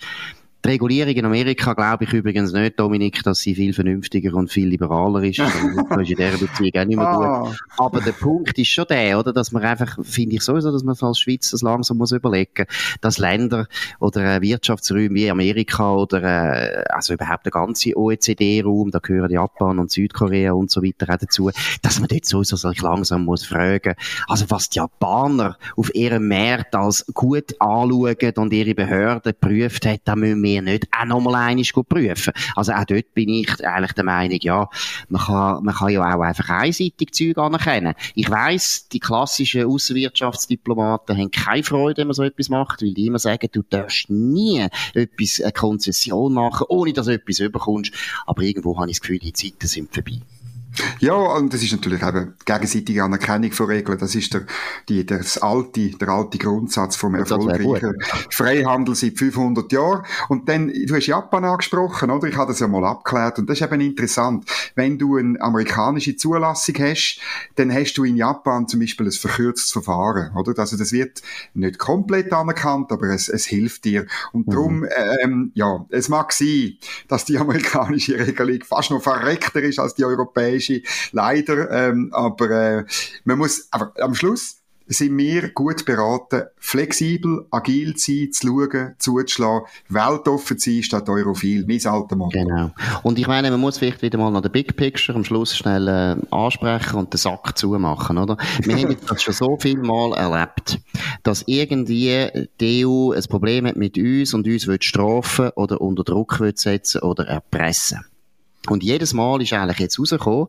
Die 0.66 0.70
Regulierung 0.70 1.14
in 1.14 1.26
Amerika 1.26 1.74
glaube 1.74 2.06
ich 2.06 2.14
übrigens 2.14 2.54
nicht, 2.54 2.80
Dominik, 2.80 3.22
dass 3.24 3.40
sie 3.40 3.54
viel 3.54 3.74
vernünftiger 3.74 4.34
und 4.34 4.50
viel 4.50 4.70
liberaler 4.70 5.22
ist. 5.24 5.40
das 5.40 5.54
ist 5.54 6.10
in 6.12 6.16
dieser 6.16 6.38
Beziehung 6.38 6.72
auch 6.76 6.86
nicht 6.86 6.98
mehr 6.98 7.08
ah. 7.08 7.42
gut. 7.42 7.58
Aber 7.78 8.00
der 8.00 8.14
Punkt 8.14 8.58
ist 8.58 8.70
schon 8.70 8.86
der, 8.90 9.20
oder, 9.20 9.34
dass 9.34 9.52
man 9.52 9.62
einfach, 9.64 9.98
finde 10.02 10.38
ich 10.38 10.42
sowieso, 10.42 10.72
dass 10.72 10.86
man 10.86 10.96
als 11.02 11.20
Schweiz 11.20 11.52
das 11.52 11.64
langsam 11.64 11.98
muss 11.98 12.14
überlegen, 12.14 12.66
dass 13.02 13.18
Länder 13.18 13.68
oder 14.00 14.42
Wirtschaftsräume 14.42 15.16
wie 15.16 15.30
Amerika 15.30 15.96
oder 15.96 16.24
äh, 16.24 16.84
also 16.94 17.14
überhaupt 17.14 17.44
der 17.46 17.52
ganze 17.52 17.98
OECD-Raum, 17.98 18.90
da 18.92 19.00
gehören 19.00 19.32
Japan 19.32 19.80
und 19.80 19.92
Südkorea 19.92 20.54
und 20.54 20.72
so 20.72 20.82
weiter 20.82 21.14
auch 21.14 21.18
dazu, 21.18 21.52
dass 21.82 22.00
man 22.00 22.08
dort 22.08 22.24
sowieso 22.24 22.56
sich 22.56 22.82
langsam 22.82 23.26
muss 23.26 23.44
fragen, 23.44 23.96
also 24.30 24.46
was 24.48 24.70
die 24.70 24.80
Japaner 24.80 25.58
auf 25.76 25.94
ihrem 25.94 26.30
Markt 26.30 26.74
als 26.74 27.06
gut 27.14 27.54
anschauen 27.60 28.16
und 28.38 28.54
ihre 28.54 28.76
Behörden 28.76 29.34
geprüft 29.34 29.86
hat, 29.86 30.00
da 30.06 30.16
müssen 30.16 30.42
wir 30.42 30.53
wir 30.54 30.62
nicht 30.62 30.88
auch 30.92 31.06
nochmal 31.06 31.36
einmal 31.36 31.84
prüfen. 31.84 32.34
Also 32.56 32.74
auch 32.74 32.86
dort 32.86 33.14
bin 33.14 33.30
ich 33.30 33.66
eigentlich 33.66 33.94
der 33.94 34.04
Meinung, 34.04 34.40
ja, 34.42 34.70
man 35.10 35.22
kann, 35.22 35.64
man 35.64 35.76
kann 35.76 35.90
ja 35.90 36.02
auch 36.02 36.22
einfach 36.22 36.50
einseitig 36.50 37.14
Zeug 37.14 37.38
anerkennen. 37.38 37.96
Ich 38.16 38.30
weiss, 38.30 38.88
die 38.90 39.00
klassischen 39.00 39.66
Außenwirtschaftsdiplomaten 39.66 41.18
haben 41.18 41.32
keine 41.32 41.64
Freude, 41.64 42.02
wenn 42.02 42.08
man 42.08 42.14
so 42.14 42.24
etwas 42.24 42.50
macht, 42.50 42.82
weil 42.82 42.94
die 42.94 43.08
immer 43.08 43.20
sagen, 43.20 43.50
du 43.52 43.64
darfst 43.64 44.10
nie 44.10 44.68
etwas, 44.94 45.42
eine 45.42 45.52
Konzession 45.52 46.34
machen, 46.34 46.66
ohne 46.70 46.94
dass 46.94 47.08
du 47.08 47.14
etwas 47.14 47.40
überkommst. 47.40 47.94
Aber 48.26 48.42
irgendwo 48.42 48.78
habe 48.78 48.90
ich 48.90 48.98
das 48.98 49.02
Gefühl, 49.02 49.20
die 49.20 49.34
Zeiten 49.34 49.68
sind 49.68 49.94
vorbei. 49.94 50.22
Ja, 51.00 51.14
und 51.14 51.54
das 51.54 51.62
ist 51.62 51.72
natürlich 51.72 52.02
eben 52.02 52.34
gegenseitige 52.46 53.04
Anerkennung 53.04 53.52
von 53.52 53.68
Regeln. 53.68 53.98
Das 53.98 54.16
ist 54.16 54.34
der, 54.34 54.46
die, 54.90 55.06
das 55.06 55.38
alte, 55.38 55.90
der 55.92 56.10
alte 56.10 56.38
Grundsatz 56.38 56.96
vom 56.96 57.16
erfolgreichen 57.16 57.96
Freihandel 58.30 58.96
seit 58.96 59.18
500 59.18 59.72
Jahren. 59.72 60.06
Und 60.30 60.50
dann, 60.50 60.68
du 60.70 60.96
hast 60.96 61.08
Japan 61.08 61.46
angesprochen, 61.46 62.10
oder? 62.10 62.28
Ich 62.28 62.38
habe 62.38 62.52
das 62.52 62.60
ja 62.60 62.68
mal 62.68 62.86
abgeklärt. 62.86 63.40
Und 63.40 63.50
das 63.50 63.60
ist 63.60 63.66
eben 63.66 63.82
interessant. 63.82 64.50
Wenn 64.76 64.98
du 64.98 65.18
eine 65.18 65.40
amerikanische 65.42 66.16
Zulassung 66.16 66.76
hast, 66.80 67.20
dann 67.56 67.72
hast 67.74 67.94
du 67.96 68.04
in 68.04 68.16
Japan 68.16 68.68
zum 68.68 68.80
Beispiel 68.80 69.08
ein 69.08 69.12
verkürztes 69.12 69.72
Verfahren, 69.72 70.36
oder? 70.36 70.58
Also 70.58 70.78
das 70.78 70.92
wird 70.92 71.22
nicht 71.54 71.78
komplett 71.78 72.34
anerkannt, 72.34 72.92
aber 72.92 73.08
es, 73.08 73.30
es 73.30 73.46
hilft 73.46 73.86
dir. 73.86 74.08
Und 74.32 74.48
mhm. 74.48 74.52
darum, 74.52 74.86
ähm, 75.22 75.52
ja, 75.54 75.86
es 75.90 76.10
mag 76.10 76.34
sein, 76.34 76.78
dass 77.08 77.26
die 77.26 77.38
amerikanische 77.38 78.18
Regelung 78.18 78.64
fast 78.64 78.90
noch 78.90 79.04
verreckter 79.04 79.62
ist 79.62 79.80
als 79.80 79.96
die 79.96 80.06
europäische 80.06 80.63
europäische, 80.64 80.82
leider. 81.12 81.72
Ähm, 81.72 82.10
aber 82.14 82.50
äh, 82.50 82.86
man 83.24 83.38
muss, 83.38 83.68
aber 83.72 83.94
am 84.00 84.16
Schluss 84.16 84.60
sind 84.86 85.18
wir 85.18 85.50
gut 85.54 85.86
beraten, 85.86 86.44
flexibel, 86.58 87.48
agil 87.52 87.96
zu 87.96 88.12
sein, 88.12 88.32
zu 88.34 88.48
schauen, 88.48 88.96
zuzuschlagen, 89.00 89.68
weltoffen 89.88 90.60
zu 90.60 90.72
sein, 90.72 90.84
statt 90.84 91.08
europhil, 91.08 91.66
mein 91.66 91.86
alter 91.86 92.18
Motto. 92.18 92.38
Genau. 92.38 92.72
Und 93.02 93.18
ich 93.18 93.26
meine, 93.26 93.50
man 93.50 93.62
muss 93.62 93.78
vielleicht 93.78 94.02
wieder 94.02 94.18
mal 94.18 94.30
noch 94.30 94.42
den 94.42 94.52
Big 94.52 94.76
Picture 94.76 95.16
am 95.18 95.24
Schluss 95.24 95.56
schnell 95.56 95.88
äh, 95.88 96.36
ansprechen 96.36 96.98
und 96.98 97.14
den 97.14 97.18
Sack 97.18 97.58
zumachen, 97.58 98.18
oder? 98.18 98.38
Wir 98.62 98.76
haben 98.76 98.98
das 99.08 99.24
schon 99.24 99.34
so 99.34 99.58
viel 99.58 99.78
Mal 99.78 100.14
erlebt, 100.18 100.80
dass 101.24 101.46
irgendwie 101.48 102.50
die 102.60 102.86
EU 102.86 103.14
ein 103.14 103.24
Problem 103.30 103.66
hat 103.66 103.78
mit 103.78 103.98
uns 103.98 104.34
und 104.34 104.46
uns 104.46 104.68
will 104.68 104.82
strafen 104.82 105.52
oder 105.56 105.80
unter 105.80 106.04
Druck 106.04 106.42
will 106.42 106.58
setzen 106.58 107.02
oder 107.04 107.26
erpressen. 107.26 108.06
Und 108.70 108.82
jedes 108.82 109.14
Mal 109.14 109.42
ist 109.42 109.52
eigentlich 109.52 109.80
jetzt 109.80 110.00
rausgekommen, 110.00 110.48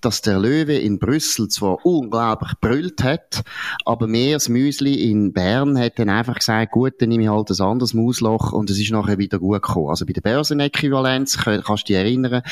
dass 0.00 0.22
der 0.22 0.40
Löwe 0.40 0.76
in 0.76 0.98
Brüssel 0.98 1.48
zwar 1.48 1.86
unglaublich 1.86 2.52
brüllt 2.60 3.04
hat, 3.04 3.44
aber 3.84 4.08
mehr 4.08 4.36
das 4.36 4.48
Müsli 4.48 5.08
in 5.08 5.32
Bern 5.32 5.78
hat 5.78 5.98
dann 6.00 6.08
einfach 6.08 6.34
gesagt, 6.34 6.72
gut, 6.72 6.94
dann 6.98 7.10
nehme 7.10 7.24
ich 7.24 7.28
halt 7.28 7.50
ein 7.50 7.60
anderes 7.60 7.94
Mausloch 7.94 8.52
und 8.52 8.70
es 8.70 8.80
ist 8.80 8.90
nachher 8.90 9.18
wieder 9.18 9.38
gut 9.38 9.62
gekommen. 9.62 9.88
Also 9.88 10.04
bei 10.04 10.12
der 10.12 10.20
Börsenäquivalenz, 10.22 11.38
kannst 11.38 11.68
du 11.68 11.92
dich 11.92 11.96
erinnern, 11.96 12.42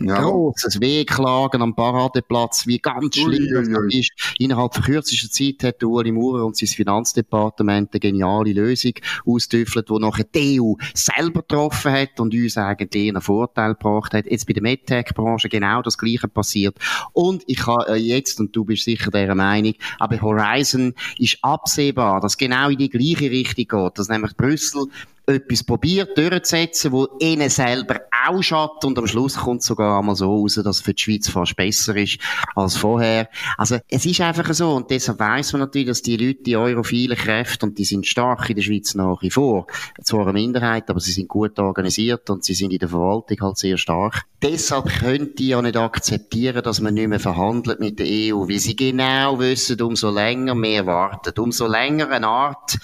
ja. 0.00 0.20
grosses 0.20 0.80
Wehklagen 0.80 1.62
am 1.62 1.74
Paradeplatz, 1.74 2.66
wie 2.66 2.78
ganz 2.78 3.16
schlimm 3.16 3.48
das 3.52 3.94
ist. 3.94 4.34
Innerhalb 4.38 4.74
von 4.74 4.84
kürzester 4.84 5.30
Zeit 5.30 5.64
hat 5.64 5.82
Ueli 5.82 6.12
Maurer 6.12 6.44
und 6.44 6.56
sein 6.56 6.68
Finanzdepartement 6.68 7.92
eine 7.92 8.00
geniale 8.00 8.52
Lösung 8.52 8.92
ausgetüffelt, 9.26 9.88
die 9.88 9.98
nachher 9.98 10.24
die 10.24 10.60
EU 10.60 10.74
selber 10.94 11.40
getroffen 11.40 11.92
hat 11.92 12.20
und 12.20 12.34
uns 12.34 12.56
eigentlich 12.56 13.08
einen 13.08 13.22
Vorteil 13.22 13.74
gebracht 13.74 14.14
hat. 14.14 14.26
Jetzt 14.26 14.46
bei 14.46 14.52
der 14.52 14.62
MedTech-Branche 14.62 15.48
genau 15.48 15.82
das 15.82 15.98
Gleiche 15.98 16.28
passiert. 16.28 16.76
Und 17.12 17.42
ich 17.46 17.66
habe 17.66 17.92
äh, 17.92 17.96
jetzt, 17.96 18.40
und 18.40 18.54
du 18.54 18.64
bist 18.64 18.84
sicher 18.84 19.10
der 19.10 19.34
Meinung, 19.34 19.74
aber 19.98 20.20
Horizon 20.20 20.94
ist 21.18 21.38
absehbar, 21.42 22.20
dass 22.20 22.36
genau 22.36 22.68
in 22.68 22.78
die 22.78 22.88
gleiche 22.88 23.30
Richtung 23.30 23.66
geht, 23.66 23.98
dass 23.98 24.08
nämlich 24.08 24.36
Brüssel 24.36 24.86
etwas 25.28 25.62
probiert 25.62 26.16
durchzusetzen, 26.16 26.92
wo 26.92 27.08
ihnen 27.20 27.50
selber 27.50 28.00
auch 28.26 28.42
schadet 28.42 28.84
und 28.84 28.98
am 28.98 29.06
Schluss 29.06 29.36
kommt 29.36 29.62
sogar 29.62 29.98
einmal 29.98 30.16
so 30.16 30.26
raus, 30.26 30.54
dass 30.54 30.76
es 30.76 30.82
für 30.82 30.94
die 30.94 31.02
Schweiz 31.02 31.28
fast 31.28 31.56
besser 31.56 31.96
ist 31.96 32.18
als 32.54 32.76
vorher. 32.76 33.28
Also 33.56 33.78
es 33.88 34.06
ist 34.06 34.20
einfach 34.20 34.52
so 34.54 34.74
und 34.74 34.90
deshalb 34.90 35.18
weiss 35.20 35.52
man 35.52 35.60
natürlich, 35.60 35.88
dass 35.88 36.02
die 36.02 36.16
Leute, 36.16 36.42
die 36.42 36.56
europhilen 36.56 37.16
Kräfte 37.16 37.66
und 37.66 37.78
die 37.78 37.84
sind 37.84 38.06
stark 38.06 38.48
in 38.48 38.56
der 38.56 38.62
Schweiz 38.62 38.94
nach 38.94 39.22
wie 39.22 39.30
vor, 39.30 39.66
zwar 40.02 40.22
eine 40.22 40.32
Minderheit, 40.32 40.88
aber 40.90 41.00
sie 41.00 41.12
sind 41.12 41.28
gut 41.28 41.58
organisiert 41.58 42.28
und 42.30 42.44
sie 42.44 42.54
sind 42.54 42.72
in 42.72 42.78
der 42.78 42.88
Verwaltung 42.88 43.38
halt 43.40 43.58
sehr 43.58 43.76
stark. 43.76 44.24
Deshalb 44.42 44.88
können 45.00 45.34
die 45.36 45.48
ja 45.48 45.60
nicht 45.60 45.76
akzeptieren, 45.76 46.62
dass 46.62 46.80
man 46.80 46.94
nicht 46.94 47.08
mehr 47.08 47.20
verhandelt 47.20 47.80
mit 47.80 47.98
der 47.98 48.06
EU, 48.06 48.48
weil 48.48 48.58
sie 48.58 48.76
genau 48.76 49.38
wissen, 49.38 49.80
umso 49.82 50.10
länger 50.10 50.54
mehr 50.54 50.86
wartet, 50.86 51.38
umso 51.38 51.66
länger 51.66 52.08
eine 52.10 52.28
Art 52.28 52.78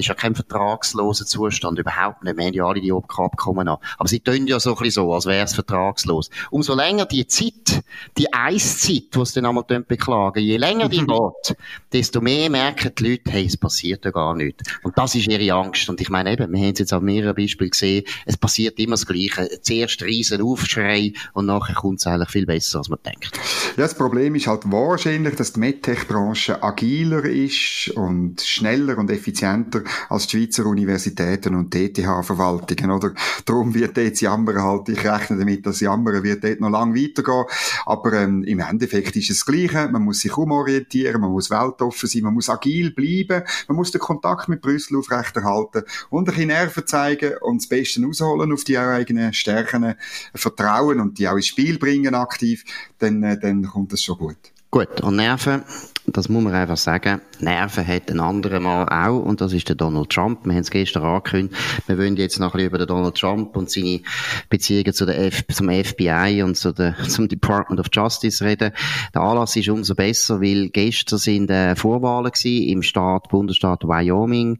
ist 0.00 0.08
ja 0.08 0.14
kein 0.14 0.34
vertragsloser 0.34 1.26
Zustand, 1.26 1.78
überhaupt 1.78 2.24
nicht. 2.24 2.36
Wir 2.36 2.46
haben 2.46 2.54
ja 2.54 2.64
alle 2.64 2.80
die 2.80 2.92
Abkommen 2.92 3.68
an. 3.68 3.78
Aber 3.98 4.08
sie 4.08 4.20
tun 4.20 4.46
ja 4.46 4.58
so 4.58 4.70
ein 4.70 4.76
bisschen 4.76 5.04
so, 5.04 5.14
als 5.14 5.26
wäre 5.26 5.44
es 5.44 5.54
vertragslos. 5.54 6.30
Umso 6.50 6.74
länger 6.74 7.06
die 7.06 7.26
Zeit, 7.26 7.82
die 8.18 8.32
Eiszeit, 8.32 9.14
die 9.14 9.24
sie 9.24 9.34
dann 9.34 9.46
einmal 9.46 9.64
beklagen, 9.64 10.40
je 10.40 10.56
länger 10.56 10.88
die 10.88 11.04
geht, 11.06 11.56
desto 11.92 12.20
mehr 12.20 12.50
merken 12.50 12.92
die 12.98 13.10
Leute, 13.10 13.30
hey, 13.30 13.46
es 13.46 13.56
passiert 13.56 14.04
ja 14.04 14.10
gar 14.10 14.34
nichts. 14.34 14.64
Und 14.82 14.96
das 14.98 15.14
ist 15.14 15.28
ihre 15.28 15.54
Angst. 15.54 15.88
Und 15.88 16.00
ich 16.00 16.08
meine 16.08 16.32
eben, 16.32 16.52
wir 16.52 16.60
haben 16.60 16.72
es 16.72 16.78
jetzt 16.78 16.92
an 16.92 17.04
mehreren 17.04 17.34
Beispielen 17.34 17.70
gesehen, 17.70 18.04
es 18.26 18.36
passiert 18.36 18.78
immer 18.78 18.92
das 18.92 19.06
Gleiche. 19.06 19.48
Zuerst 19.62 20.02
riesen 20.02 20.42
Aufschrei 20.42 21.12
und 21.32 21.46
nachher 21.46 21.74
kommt 21.74 22.00
es 22.00 22.06
eigentlich 22.06 22.30
viel 22.30 22.46
besser, 22.46 22.78
als 22.78 22.88
man 22.88 22.98
denkt. 23.04 23.38
Ja, 23.76 23.84
das 23.84 23.94
Problem 23.94 24.34
ist 24.34 24.48
halt 24.48 24.62
wahrscheinlich, 24.64 25.36
dass 25.36 25.52
die 25.52 25.60
MedTech-Branche 25.60 26.60
agiler 26.60 27.24
ist 27.24 27.92
und 27.94 28.40
schneller 28.40 28.98
und 28.98 29.10
effizienter 29.10 29.82
als 30.08 30.26
die 30.26 30.38
Schweizer 30.38 30.66
Universitäten 30.66 31.54
und 31.54 31.70
TTH-Verwaltungen, 31.70 32.90
oder? 32.90 33.12
Darum 33.44 33.72
wird 33.72 33.96
jetzt 33.96 34.22
Jammern 34.22 34.60
halt, 34.60 34.88
ich 34.88 35.04
rechne 35.04 35.38
damit, 35.38 35.64
dass 35.66 35.80
Jammern 35.80 36.22
wird 36.24 36.42
dort 36.42 36.60
noch 36.60 36.70
lang 36.70 36.96
weitergehen. 36.96 37.44
Aber 37.86 38.12
ähm, 38.14 38.42
im 38.42 38.58
Endeffekt 38.58 39.14
ist 39.14 39.30
es 39.30 39.38
das 39.38 39.46
Gleiche. 39.46 39.88
Man 39.88 40.02
muss 40.02 40.20
sich 40.20 40.36
umorientieren, 40.36 41.20
man 41.20 41.30
muss 41.30 41.48
weltoffen 41.48 42.08
sein, 42.08 42.22
man 42.22 42.34
muss 42.34 42.50
agil 42.50 42.90
bleiben, 42.90 43.44
man 43.68 43.76
muss 43.76 43.92
den 43.92 44.00
Kontakt 44.00 44.48
mit 44.48 44.62
Brüssel 44.62 44.96
aufrechterhalten 44.96 45.84
und 46.10 46.28
ein 46.28 46.34
bisschen 46.34 46.48
Nerven 46.48 46.86
zeigen 46.86 47.34
und 47.40 47.62
das 47.62 47.68
Beste 47.68 48.02
rausholen 48.02 48.52
auf 48.52 48.64
die 48.64 48.78
eigenen 48.78 49.32
Stärken, 49.32 49.94
vertrauen 50.34 50.98
und 50.98 51.18
die 51.18 51.28
auch 51.28 51.36
ins 51.36 51.46
Spiel 51.46 51.78
bringen 51.78 52.16
aktiv, 52.16 52.64
dann, 52.98 53.22
äh, 53.22 53.38
dann 53.62 53.72
kommt 53.72 53.92
das 53.92 54.02
schon 54.02 54.18
gut. 54.18 54.36
Gut, 54.72 55.00
und 55.00 55.16
Nerven, 55.16 55.64
das 56.06 56.28
muss 56.28 56.44
man 56.44 56.54
einfach 56.54 56.76
sagen, 56.76 57.20
Nerven 57.40 57.86
hat 57.86 58.10
ein 58.10 58.20
anderer 58.20 58.60
Mal 58.60 58.84
auch, 58.84 59.20
und 59.20 59.40
das 59.40 59.52
ist 59.52 59.68
der 59.68 59.76
Donald 59.76 60.10
Trump. 60.10 60.44
Wir 60.44 60.52
haben 60.52 60.60
es 60.60 60.70
gestern 60.70 61.04
angekündigt. 61.04 61.60
Wir 61.86 61.98
wollen 61.98 62.16
jetzt 62.16 62.38
noch 62.38 62.48
ein 62.48 62.52
bisschen 62.52 62.68
über 62.68 62.78
den 62.78 62.86
Donald 62.86 63.16
Trump 63.16 63.56
und 63.56 63.70
seine 63.70 64.00
Beziehungen 64.48 64.92
zu 64.92 65.06
der 65.06 65.26
F 65.26 65.44
zum 65.52 65.70
FBI 65.70 66.42
und 66.44 66.56
zu 66.56 66.72
der, 66.72 66.96
zum 67.08 67.28
Department 67.28 67.80
of 67.80 67.86
Justice 67.92 68.44
reden. 68.44 68.72
Der 69.14 69.22
Anlass 69.22 69.56
ist 69.56 69.68
umso 69.68 69.94
besser, 69.94 70.40
weil 70.40 70.68
gestern 70.68 71.18
sind 71.18 71.50
äh, 71.50 71.76
Vorwahlen 71.76 72.30
gewesen 72.30 72.68
im 72.68 72.82
Staat, 72.82 73.28
Bundesstaat 73.28 73.84
Wyoming. 73.84 74.58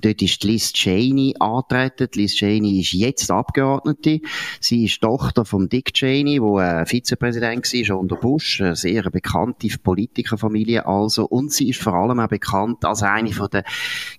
Dort 0.00 0.22
ist 0.22 0.44
Liz 0.44 0.72
Cheney 0.72 1.34
angetreten. 1.38 2.08
Liz 2.14 2.34
Cheney 2.34 2.80
ist 2.80 2.92
jetzt 2.92 3.30
Abgeordnete. 3.30 4.20
Sie 4.60 4.84
ist 4.84 5.00
Tochter 5.00 5.44
von 5.44 5.68
Dick 5.68 5.94
Cheney, 5.94 6.40
der 6.40 6.82
äh, 6.82 6.86
Vizepräsident 6.86 7.64
war 7.64 7.98
unter 7.98 8.16
Bush, 8.16 8.62
sehr 8.72 9.04
bekannte 9.42 9.78
Politikerfamilie 9.78 10.86
also. 10.86 11.24
Und 11.26 11.52
sie 11.52 11.70
ist 11.70 11.80
vor 11.80 11.94
allem 11.94 12.20
auch 12.20 12.28
bekannt 12.28 12.84
als 12.84 13.02
eine 13.02 13.32
von 13.32 13.48
der 13.50 13.64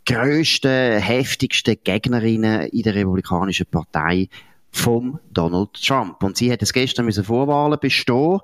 grössten, 0.05 0.99
heftigsten 0.99 1.77
Gegnerinnen 1.83 2.67
in 2.67 2.83
der 2.83 2.95
Republikanischen 2.95 3.67
Partei 3.67 4.27
vom 4.73 5.19
Donald 5.31 5.73
Trump. 5.73 6.23
Und 6.23 6.35
sie 6.35 6.51
hat 6.51 6.61
es 6.61 6.73
gestern 6.73 7.05
müssen 7.05 7.23
Vorwahlen 7.23 7.77
bestehen. 7.79 8.39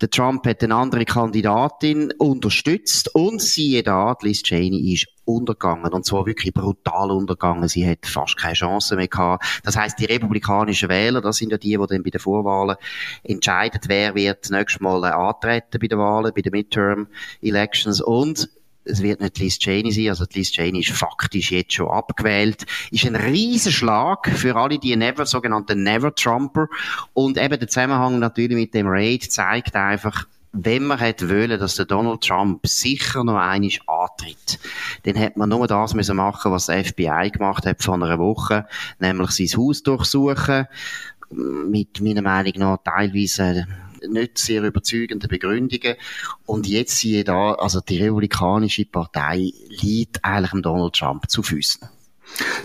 Der 0.00 0.10
Trump 0.10 0.46
hat 0.46 0.64
eine 0.64 0.74
andere 0.74 1.04
Kandidatin 1.04 2.12
unterstützt 2.18 3.14
und 3.14 3.40
siehe 3.40 3.82
da, 3.82 4.16
Liz 4.22 4.42
Cheney 4.42 4.94
ist 4.94 5.06
untergegangen. 5.26 5.92
Und 5.92 6.06
zwar 6.06 6.26
wirklich 6.26 6.54
brutal 6.54 7.10
untergegangen. 7.10 7.68
Sie 7.68 7.88
hat 7.88 8.06
fast 8.06 8.36
keine 8.36 8.54
Chance 8.54 8.96
mehr 8.96 9.08
gehabt. 9.08 9.44
Das 9.62 9.76
heißt, 9.76 9.98
die 9.98 10.06
republikanischen 10.06 10.88
Wähler, 10.88 11.20
das 11.20 11.36
sind 11.36 11.52
ja 11.52 11.58
die, 11.58 11.76
die 11.76 11.86
dann 11.86 12.02
bei 12.02 12.10
den 12.10 12.20
Vorwahlen 12.20 12.76
entscheiden, 13.22 13.80
wer 13.86 14.14
wird 14.14 14.50
nächstes 14.50 14.80
Mal 14.80 15.04
antreten 15.04 15.78
bei 15.80 15.86
den 15.86 15.98
Wahlen, 15.98 16.32
bei 16.34 16.42
den 16.42 16.52
Midterm 16.52 17.08
Elections. 17.42 18.00
Und 18.00 18.48
es 18.84 19.02
wird 19.02 19.20
nicht 19.20 19.38
Liz 19.38 19.58
Cheney 19.58 19.92
sein, 19.92 20.08
also 20.08 20.24
Liz 20.32 20.50
Cheney 20.50 20.80
ist 20.80 20.90
faktisch 20.90 21.50
jetzt 21.50 21.72
schon 21.72 21.88
abgewählt, 21.88 22.66
ist 22.90 23.06
ein 23.06 23.16
Riesenschlag 23.16 24.28
für 24.28 24.56
alle 24.56 24.78
die 24.78 24.94
Never, 24.96 25.26
sogenannten 25.26 25.82
Never-Trumper 25.82 26.68
und 27.12 27.38
eben 27.38 27.58
der 27.58 27.68
Zusammenhang 27.68 28.18
natürlich 28.18 28.56
mit 28.56 28.74
dem 28.74 28.86
Raid 28.86 29.30
zeigt 29.30 29.74
einfach, 29.74 30.26
wenn 30.54 30.84
man 30.84 30.98
hätte 30.98 31.28
wollen, 31.28 31.58
dass 31.58 31.74
der 31.74 31.84
Donald 31.84 32.22
Trump 32.22 32.64
sicher 32.66 33.24
noch 33.24 33.36
einmal 33.36 33.70
antritt, 33.86 34.60
dann 35.02 35.16
hätte 35.16 35.38
man 35.38 35.48
nur 35.48 35.66
das 35.66 35.94
müssen 35.94 36.16
machen, 36.16 36.52
was 36.52 36.66
der 36.66 36.84
FBI 36.84 37.30
gemacht 37.32 37.66
hat 37.66 37.82
vor 37.82 37.94
einer 37.94 38.18
Woche, 38.18 38.66
nämlich 39.00 39.30
sein 39.32 39.58
Haus 39.58 39.82
durchsuchen, 39.82 40.66
mit 41.30 42.00
meiner 42.00 42.22
Meinung 42.22 42.52
nach 42.56 42.78
teilweise 42.84 43.66
nicht 44.08 44.38
sehr 44.38 44.62
überzeugende 44.62 45.28
Begründungen. 45.28 45.96
Und 46.46 46.66
jetzt 46.66 46.98
siehe 46.98 47.24
da, 47.24 47.54
also 47.54 47.80
die 47.80 48.02
Republikanische 48.02 48.84
Partei 48.84 49.52
liegt 49.68 50.24
eigentlich 50.24 50.62
Donald 50.62 50.94
Trump 50.94 51.30
zu 51.30 51.42
Füßen. 51.42 51.88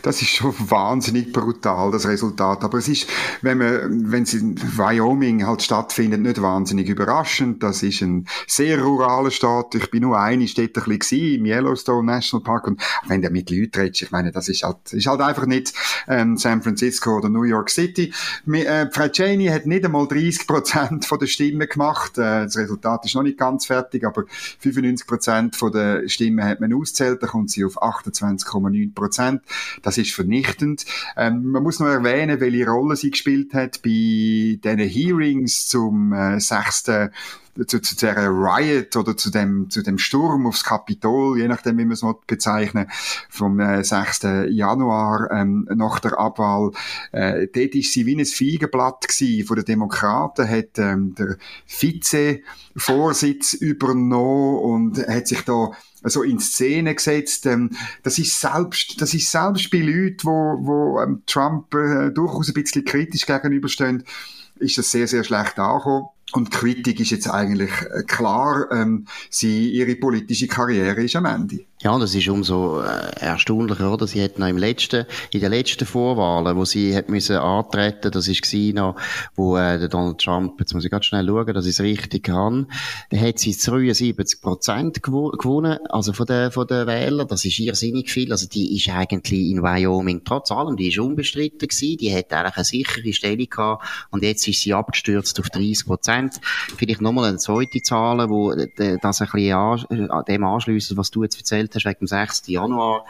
Das 0.01 0.22
ist 0.22 0.30
schon 0.30 0.54
wahnsinnig 0.58 1.32
brutal, 1.32 1.92
das 1.92 2.08
Resultat. 2.08 2.63
Aber 2.63 2.78
es 2.78 2.88
ist, 2.88 3.08
wenn 3.42 3.58
man, 3.58 4.12
wenn 4.12 4.24
es 4.24 4.34
in 4.34 4.60
Wyoming 4.78 5.46
halt 5.46 5.62
stattfindet, 5.62 6.22
nicht 6.22 6.42
wahnsinnig 6.42 6.89
überraschend. 6.89 7.62
Das 7.62 7.84
ist 7.84 8.01
ein 8.01 8.28
sehr 8.48 8.82
ruraler 8.82 9.32
Staat. 9.32 9.75
Ich 9.75 9.92
bin 9.92 10.04
nur 10.04 10.20
eine 10.20 10.48
Stadt 10.48 10.78
ein 10.78 10.98
bisschen 10.98 11.36
im 11.36 11.46
Yellowstone 11.46 12.06
National 12.06 12.44
Park. 12.44 12.68
Und 12.68 12.82
wenn 13.08 13.22
der 13.22 13.32
mit 13.32 13.50
Leuten 13.50 13.80
redet, 13.80 14.01
ich 14.01 14.12
meine, 14.12 14.32
das 14.32 14.50
ist 14.50 14.63
halt, 14.63 14.92
ist 14.92 15.08
halt 15.08 15.22
einfach 15.22 15.46
nicht 15.46 15.74
ähm, 16.08 16.38
San 16.38 16.62
Francisco 16.62 17.18
oder 17.18 17.30
New 17.30 17.44
York 17.44 17.70
City. 17.70 18.13
Äh, 18.51 18.88
Frau 18.92 19.08
Cheney 19.08 19.48
hat 19.48 19.66
nicht 19.66 19.86
einmal 19.86 20.08
30 20.08 20.48
Prozent 20.48 21.08
der 21.10 21.28
Stimmen 21.28 21.68
gemacht. 21.68 22.18
Äh, 22.18 22.46
das 22.46 22.58
Resultat 22.58 23.06
ist 23.06 23.16
noch 23.16 23.24
nicht 23.24 23.38
ganz 23.38 23.66
fertig, 23.66 24.06
aber 24.06 24.24
95 24.60 25.06
Prozent 25.08 25.58
der 25.62 26.08
Stimmen 26.08 26.44
hat 26.44 26.60
man 26.60 26.74
auszählt. 26.74 27.22
Da 27.22 27.28
kommt 27.28 27.51
sie 27.51 27.66
auf 27.66 27.82
28,9 27.82 28.94
Prozent. 28.94 29.42
Das 29.82 29.98
ist 29.98 30.13
vernichtend. 30.13 30.86
Ähm, 31.18 31.51
man 31.51 31.63
muss 31.63 31.79
noch 31.79 31.88
erwähnen, 31.88 32.39
welche 32.39 32.68
Rolle 32.68 32.96
sie 32.96 33.12
gespielt 33.12 33.53
hat 33.53 33.82
bei 33.82 34.60
diesen 34.63 34.79
Hearings 34.79 35.68
zum 35.68 36.13
äh, 36.13 36.39
6 36.39 37.10
zu, 37.68 37.82
zu 37.82 37.96
der 37.96 38.29
Riot 38.29 38.96
oder 38.96 39.18
zu 39.18 39.29
dem, 39.32 39.70
zu 39.70 39.82
dem 39.82 39.98
Sturm 39.98 40.48
aufs 40.48 40.63
Kapitol, 40.63 41.38
je 41.39 41.48
nachdem, 41.48 41.77
wie 41.77 41.86
man 41.86 41.94
es 41.94 42.06
bezeichnen 42.27 42.88
vom 43.29 43.60
äh, 43.60 43.84
6. 43.84 44.27
Januar 44.50 45.29
ähm, 45.32 45.68
nach 45.74 46.00
der 46.00 46.18
Abwahl. 46.18 46.72
Äh, 47.12 47.48
dort 47.53 47.75
ist 47.75 47.94
sie 47.94 48.06
wie 48.06 48.15
ein 48.15 48.25
Feigenblatt 48.25 49.08
von 49.46 49.56
den 49.56 49.65
Demokraten, 49.65 50.48
hat 50.48 50.77
ähm, 50.77 51.15
der 51.15 51.38
Vize-Vorsitz 51.65 53.53
übernommen 53.53 54.60
und 54.60 55.08
hat 55.08 55.27
sich 55.27 55.41
da 55.41 55.72
so 56.03 56.24
in 56.24 56.39
Szene 56.39 56.96
gesetzt. 56.96 57.46
Ähm, 57.46 57.72
das 58.03 58.20
ist 58.20 58.39
selbst, 58.39 59.01
das 59.01 59.13
ist 59.13 59.32
selbst 59.32 59.70
bei 59.72 59.79
Leuten, 59.79 60.24
wo, 60.24 60.58
wo 60.62 61.01
ähm, 61.01 61.24
Trump 61.25 61.74
äh, 61.74 62.12
durchaus 62.12 62.48
ein 62.48 62.53
bisschen 62.53 62.86
kritisch 62.86 63.25
gegenüberstehen, 63.25 64.03
ist 64.60 64.77
das 64.77 64.91
sehr, 64.91 65.08
sehr 65.08 65.24
schlecht 65.24 65.58
angekommen. 65.60 66.08
Und 66.31 66.51
Kritik 66.51 67.00
ist 67.00 67.12
jetzt 67.12 67.29
eigentlich 67.29 67.71
äh, 67.71 68.03
klar, 68.03 68.67
ähm, 68.71 69.05
sie, 69.29 69.71
ihre 69.71 69.95
politische 69.95 70.48
Karriere 70.48 71.03
ist 71.03 71.15
am 71.15 71.25
Ende. 71.25 71.65
Ja, 71.81 71.98
das 71.98 72.13
ist 72.13 72.27
umso 72.27 72.81
äh, 72.81 73.09
erstaunlicher, 73.21 73.91
oder? 73.91 74.05
Sie 74.05 74.21
hat 74.21 74.38
noch 74.38 74.50
im 74.50 74.57
letzten, 74.57 75.05
in 75.31 75.39
den 75.39 75.50
letzten 75.50 75.86
Vorwahlen, 75.86 76.57
wo 76.57 76.65
sie 76.65 76.93
hat 76.93 77.07
müssen 77.07 77.38
antreten, 77.38 78.12
das 78.12 78.27
ist 78.27 78.53
noch, 78.74 78.98
wo 79.36 79.55
äh, 79.55 79.79
der 79.79 79.88
Donald 79.88 80.19
Trump, 80.19 80.59
jetzt 80.59 80.74
muss 80.74 80.83
ich 80.83 80.91
ganz 80.91 81.05
schnell 81.05 81.25
schauen, 81.25 81.53
dass 81.53 81.65
ich 81.65 81.71
es 81.71 81.79
richtig 81.79 82.24
kann, 82.24 82.67
da 83.12 83.17
hat 83.17 83.39
sie 83.39 83.55
73 83.55 84.41
Prozent 84.41 85.01
gew 85.01 85.31
gewonnen, 85.31 85.79
also 85.89 86.12
von 86.12 86.25
den, 86.25 86.51
von 86.51 86.67
den 86.67 86.86
Wählern, 86.86 87.29
das 87.29 87.45
ist 87.45 87.57
irrsinnig 87.59 88.12
viel, 88.12 88.33
also 88.33 88.45
die 88.45 88.75
ist 88.75 88.89
eigentlich 88.89 89.50
in 89.50 89.63
Wyoming, 89.63 90.24
trotz 90.25 90.51
allem, 90.51 90.75
die 90.75 90.89
ist 90.89 91.00
unbestritten 91.00 91.69
gewesen, 91.69 91.98
die 91.98 92.13
hat 92.13 92.33
eigentlich 92.33 92.57
eine 92.57 92.65
sichere 92.65 93.13
Stellung 93.13 93.50
gehabt 93.50 93.86
und 94.12 94.24
jetzt 94.24 94.45
ist 94.50 94.59
sie 94.59 94.74
abgestürzt 94.74 95.39
auf 95.39 95.50
30 95.50 95.86
Prozent. 95.86 96.18
Vielleicht 96.77 97.01
nochmal 97.01 97.29
eine 97.29 97.38
zweite 97.38 97.81
Zahl, 97.81 98.29
wo 98.29 98.51
äh, 98.51 98.97
das 99.01 99.21
ein 99.21 99.27
bisschen 99.31 100.11
an, 100.11 100.25
dem 100.25 100.43
anschliessen, 100.43 100.97
was 100.97 101.11
du 101.11 101.23
jetzt 101.23 101.38
erzählt 101.38 101.73
hast, 101.75 101.85
wegen 101.85 101.99
dem 101.99 102.07
6. 102.07 102.47
Januar. 102.47 103.05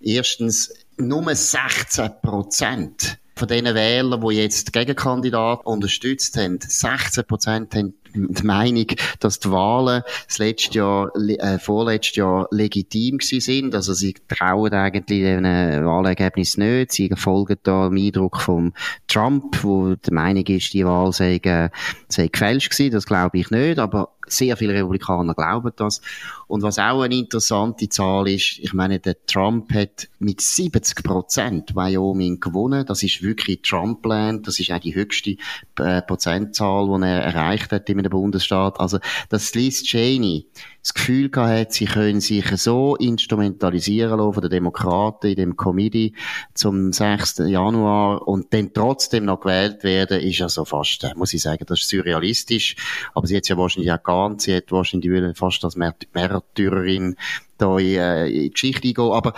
Erstens, 0.00 0.72
nur 0.96 1.34
16 1.34 2.10
Prozent 2.22 3.18
von 3.36 3.48
den 3.48 3.64
Wählern, 3.66 4.20
die 4.20 4.36
jetzt 4.36 4.72
Gegenkandidat 4.72 5.66
unterstützt 5.66 6.36
haben, 6.36 6.58
16 6.60 7.24
Prozent 7.24 7.74
haben 7.74 7.94
die 8.14 8.46
Meinung, 8.46 8.86
dass 9.20 9.40
die 9.40 9.50
Wahlen 9.50 10.02
das 10.26 10.38
letzte 10.38 10.78
Jahr, 10.78 11.10
äh, 11.16 11.58
vorletztes 11.58 12.16
Jahr 12.16 12.46
legitim 12.50 13.18
gewesen 13.18 13.40
sind. 13.40 13.74
Also 13.74 13.92
sie 13.92 14.14
trauen 14.28 14.72
eigentlich 14.72 15.22
den 15.22 15.44
Wahlergebnis 15.44 16.56
nicht. 16.56 16.92
Sie 16.92 17.10
folgen 17.16 17.56
da 17.62 17.88
dem 17.88 17.98
Eindruck 17.98 18.40
von 18.40 18.72
Trump, 19.08 19.62
wo 19.62 19.94
die 19.94 20.12
Meinung 20.12 20.44
ist, 20.46 20.72
die 20.72 20.84
Wahl 20.84 21.12
sei, 21.12 21.36
äh, 21.42 21.70
sei 22.08 22.28
gefälscht 22.28 22.70
gewesen. 22.70 22.92
Das 22.92 23.06
glaube 23.06 23.38
ich 23.38 23.50
nicht. 23.50 23.78
Aber 23.78 24.13
sehr 24.26 24.56
viele 24.56 24.74
Republikaner 24.74 25.34
glauben 25.34 25.72
das. 25.76 26.00
Und 26.46 26.62
was 26.62 26.78
auch 26.78 27.02
eine 27.02 27.16
interessante 27.16 27.88
Zahl 27.88 28.28
ist, 28.28 28.58
ich 28.58 28.72
meine, 28.72 29.00
der 29.00 29.24
Trump 29.26 29.72
hat 29.72 30.08
mit 30.18 30.40
70 30.40 31.02
Prozent 31.02 31.74
Wyoming 31.74 32.40
gewonnen. 32.40 32.86
Das 32.86 33.02
ist 33.02 33.22
wirklich 33.22 33.62
Trumpland. 33.62 34.46
Das 34.46 34.60
ist 34.60 34.70
auch 34.72 34.78
die 34.78 34.94
höchste 34.94 35.36
äh, 35.78 36.02
Prozentzahl, 36.02 36.86
die 36.86 37.06
er 37.06 37.22
erreicht 37.22 37.72
hat 37.72 37.88
in 37.88 37.98
einem 37.98 38.10
Bundesstaat. 38.10 38.80
Also, 38.80 38.98
dass 39.28 39.54
Liz 39.54 39.82
Cheney 39.82 40.46
das 40.84 40.92
Gefühl 40.92 41.30
gehabt 41.30 41.72
sie 41.72 41.86
können 41.86 42.20
sich 42.20 42.46
so 42.56 42.94
instrumentalisieren 42.96 44.18
lassen 44.18 44.34
von 44.34 44.42
den 44.42 44.50
Demokraten 44.50 45.28
in 45.28 45.36
dem 45.36 45.56
Committee 45.56 46.12
zum 46.52 46.92
6. 46.92 47.38
Januar 47.46 48.28
und 48.28 48.52
dann 48.52 48.74
trotzdem 48.74 49.24
noch 49.24 49.40
gewählt 49.40 49.82
werden, 49.82 50.20
ist 50.20 50.38
ja 50.38 50.48
so 50.50 50.66
fast, 50.66 51.02
äh, 51.04 51.14
muss 51.16 51.32
ich 51.32 51.40
sagen, 51.40 51.64
das 51.66 51.80
ist 51.80 51.88
surrealistisch. 51.88 52.76
Aber 53.14 53.26
sie 53.26 53.34
hat 53.34 53.48
ja 53.48 53.56
wahrscheinlich 53.56 53.92
auch 53.92 54.02
geahnt, 54.02 54.42
sie 54.42 54.54
hat 54.54 54.70
wahrscheinlich 54.72 55.38
fast 55.38 55.64
als 55.64 55.76
Märtyrerin 55.76 57.16
da 57.56 57.78
in, 57.78 57.86
äh, 57.96 58.26
in 58.26 58.42
die 58.42 58.50
Geschichte 58.50 58.86
eingehen. 58.86 59.10
Aber 59.10 59.32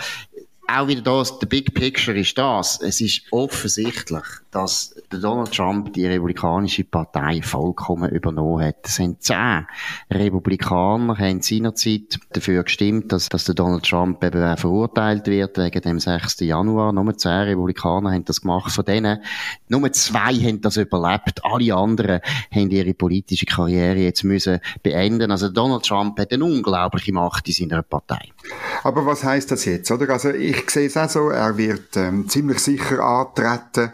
auch 0.67 0.87
wieder 0.89 1.01
das, 1.01 1.39
der 1.39 1.47
Big 1.47 1.73
Picture 1.73 2.17
ist 2.17 2.37
das. 2.37 2.81
Es 2.81 2.99
ist 2.99 3.21
offensichtlich, 3.31 4.25
dass 4.57 4.95
Donald 5.11 5.51
Trump 5.51 5.93
die 5.93 6.07
Republikanische 6.07 6.83
Partei 6.83 7.43
vollkommen 7.43 8.09
übernommen 8.09 8.65
hat. 8.65 8.77
Es 8.85 8.95
sind 8.95 9.21
zehn 9.21 9.67
Republikaner, 10.11 11.15
haben 11.15 11.41
seinerzeit 11.43 12.19
dafür 12.33 12.63
gestimmt, 12.63 13.11
dass, 13.11 13.29
dass 13.29 13.43
der 13.43 13.53
Donald 13.53 13.83
Trump 13.83 14.23
eben 14.23 14.57
verurteilt 14.57 15.27
wird 15.27 15.59
wegen 15.59 15.81
dem 15.81 15.99
6. 15.99 16.39
Januar. 16.39 16.91
Nur 16.91 17.15
zehn 17.15 17.43
Republikaner 17.43 18.11
haben 18.13 18.25
das 18.25 18.41
gemacht. 18.41 18.71
Von 18.71 18.83
denen, 18.83 19.19
nur 19.69 19.91
zwei 19.91 20.33
haben 20.33 20.59
das 20.61 20.77
überlebt. 20.77 21.45
Alle 21.45 21.75
anderen 21.75 22.21
haben 22.51 22.71
ihre 22.71 22.95
politische 22.95 23.45
Karriere 23.45 23.99
jetzt 23.99 24.23
müssen 24.23 24.59
beenden. 24.81 25.29
Also 25.29 25.49
Donald 25.49 25.85
Trump 25.85 26.19
hat 26.19 26.33
eine 26.33 26.43
unglaubliche 26.43 27.13
Macht 27.13 27.47
in 27.47 27.53
seiner 27.53 27.83
Partei. 27.83 28.31
Aber 28.83 29.05
was 29.05 29.23
heißt 29.23 29.51
das 29.51 29.65
jetzt, 29.65 29.91
oder? 29.91 30.09
Also 30.09 30.31
ich 30.31 30.67
sehe 30.71 30.87
es 30.87 30.97
auch 30.97 31.09
so, 31.09 31.29
er 31.29 31.57
wird 31.57 31.95
ähm, 31.95 32.27
ziemlich 32.27 32.57
sicher 32.59 33.03
antreten. 33.03 33.91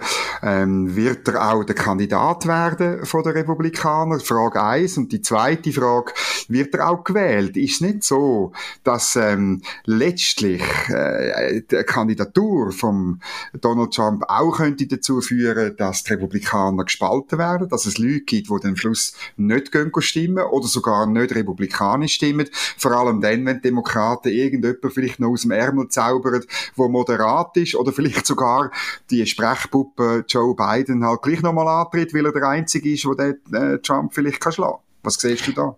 Ähm, 0.54 0.96
wird 0.96 1.28
er 1.28 1.54
auch 1.54 1.64
der 1.64 1.76
Kandidat 1.76 2.46
werden 2.48 3.06
von 3.06 3.24
der 3.24 3.36
Republikaner? 3.36 4.20
Frage 4.20 4.62
eins 4.62 4.98
Und 4.98 5.12
die 5.12 5.22
zweite 5.22 5.72
Frage, 5.72 6.14
wird 6.48 6.76
er 6.76 6.90
auch 6.90 7.04
gewählt? 7.04 7.58
Ist 7.58 7.76
es 7.76 7.82
nicht 7.82 8.04
so, 8.04 8.52
dass 8.84 9.16
ähm, 9.16 9.62
letztlich 9.86 10.62
äh, 10.90 11.62
die 11.62 11.84
Kandidatur 11.84 12.72
von 12.72 13.22
Donald 13.60 13.94
Trump 13.94 14.24
auch 14.28 14.58
könnte 14.58 14.88
dazu 14.88 15.22
führen, 15.22 15.76
dass 15.78 16.04
die 16.04 16.14
Republikaner 16.14 16.86
gespalten 16.86 17.40
werden, 17.40 17.70
dass 17.70 17.86
es 17.86 17.98
Leute 17.98 18.22
gibt, 18.22 18.50
die 18.50 18.60
den 18.60 18.78
Schluss 18.78 19.14
nicht 19.38 19.72
gehen 19.72 19.92
stimmen 20.00 20.44
oder 20.44 20.68
sogar 20.68 21.08
nicht 21.08 21.34
republikanisch 21.34 22.16
stimmen. 22.16 22.48
Vor 22.78 22.92
allem 22.92 23.22
dann, 23.22 23.46
wenn 23.46 23.62
Demokraten 23.62 24.30
irgendjemand 24.30 24.94
vielleicht 24.94 25.20
noch 25.20 25.30
aus 25.30 25.42
dem 25.42 25.52
Ärmel 25.52 25.88
zaubern, 25.90 26.44
wo 26.76 26.88
moderat 26.88 27.58
ist 27.58 27.76
oder 27.76 27.92
vielleicht 27.92 28.26
sogar 28.26 28.72
die 29.10 29.26
Sprechpuppe 29.26 30.26
Joe 30.34 30.56
Biden 30.56 31.06
halt 31.06 31.22
gleich 31.22 31.42
nochmal 31.42 31.68
antritt, 31.68 32.14
weil 32.14 32.26
er 32.26 32.32
der 32.32 32.48
Einzige 32.48 32.94
ist, 32.94 33.08
der 33.18 33.36
äh, 33.52 33.80
Trump 33.80 34.14
vielleicht 34.14 34.40
kann 34.40 34.54
schlagen. 34.54 34.80
Was 35.04 35.16
siehst 35.16 35.48
du 35.48 35.52
da? 35.52 35.76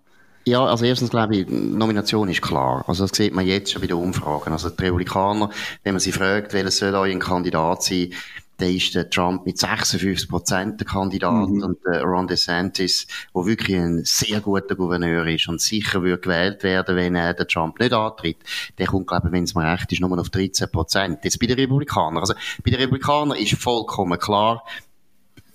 Ja, 0.48 0.64
also 0.64 0.86
erstens 0.86 1.10
glaube 1.10 1.38
ich, 1.38 1.48
Nomination 1.50 2.30
ist 2.30 2.42
klar. 2.42 2.86
Also 2.88 3.08
das 3.08 3.18
sieht 3.18 3.34
man 3.34 3.48
jetzt 3.48 3.72
schon 3.72 3.82
bei 3.82 3.88
den 3.88 3.98
Umfragen. 3.98 4.54
Also 4.54 4.70
die 4.70 4.84
Republikaner, 4.84 5.50
wenn 5.84 5.94
man 5.94 6.00
sie 6.00 6.12
fragt, 6.12 6.54
welcher 6.54 6.70
soll 6.70 6.94
euer 6.94 7.18
Kandidat 7.18 7.82
sein, 7.82 8.14
dann 8.58 8.70
ist 8.70 8.96
der 8.96 9.10
Trump 9.10 9.46
mit 9.46 9.58
56 9.58 10.30
Prozent 10.30 10.80
der 10.80 10.88
Kandidat 10.88 11.50
mhm. 11.50 11.64
und 11.64 11.78
der 11.86 12.04
Ron 12.04 12.28
DeSantis, 12.28 13.08
wo 13.34 13.46
wirklich 13.46 13.78
ein 13.78 14.02
sehr 14.06 14.40
guter 14.42 14.76
Gouverneur 14.76 15.26
ist 15.28 15.48
und 15.48 15.62
sicher 15.62 16.04
wird 16.04 16.24
gewählt 16.24 16.64
werden, 16.64 16.96
wenn 16.96 17.16
äh, 17.16 17.36
der 17.36 17.48
Trump 17.48 17.80
nicht 17.80 17.94
antritt. 17.94 18.38
Der 18.78 18.88
kommt, 18.88 19.08
glaube 19.08 19.28
ich, 19.28 19.34
wenn 19.34 19.44
es 19.44 19.56
mir 19.56 19.72
recht 19.72 19.92
ist, 19.92 20.02
nur 20.02 20.18
auf 20.18 20.30
13 20.30 20.70
Prozent. 20.72 21.20
Jetzt 21.24 21.40
bei 21.40 21.48
den 21.48 21.60
Republikanern. 21.60 22.20
Also 22.20 22.34
bei 22.64 22.72
den 22.72 22.80
Republikanern 22.80 23.38
ist 23.38 23.56
vollkommen 23.56 24.20
klar, 24.20 24.64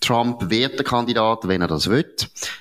Trump 0.00 0.48
wird 0.48 0.78
der 0.78 0.84
Kandidat, 0.84 1.46
wenn 1.46 1.60
er 1.60 1.68
das 1.68 1.88
will. 1.88 2.06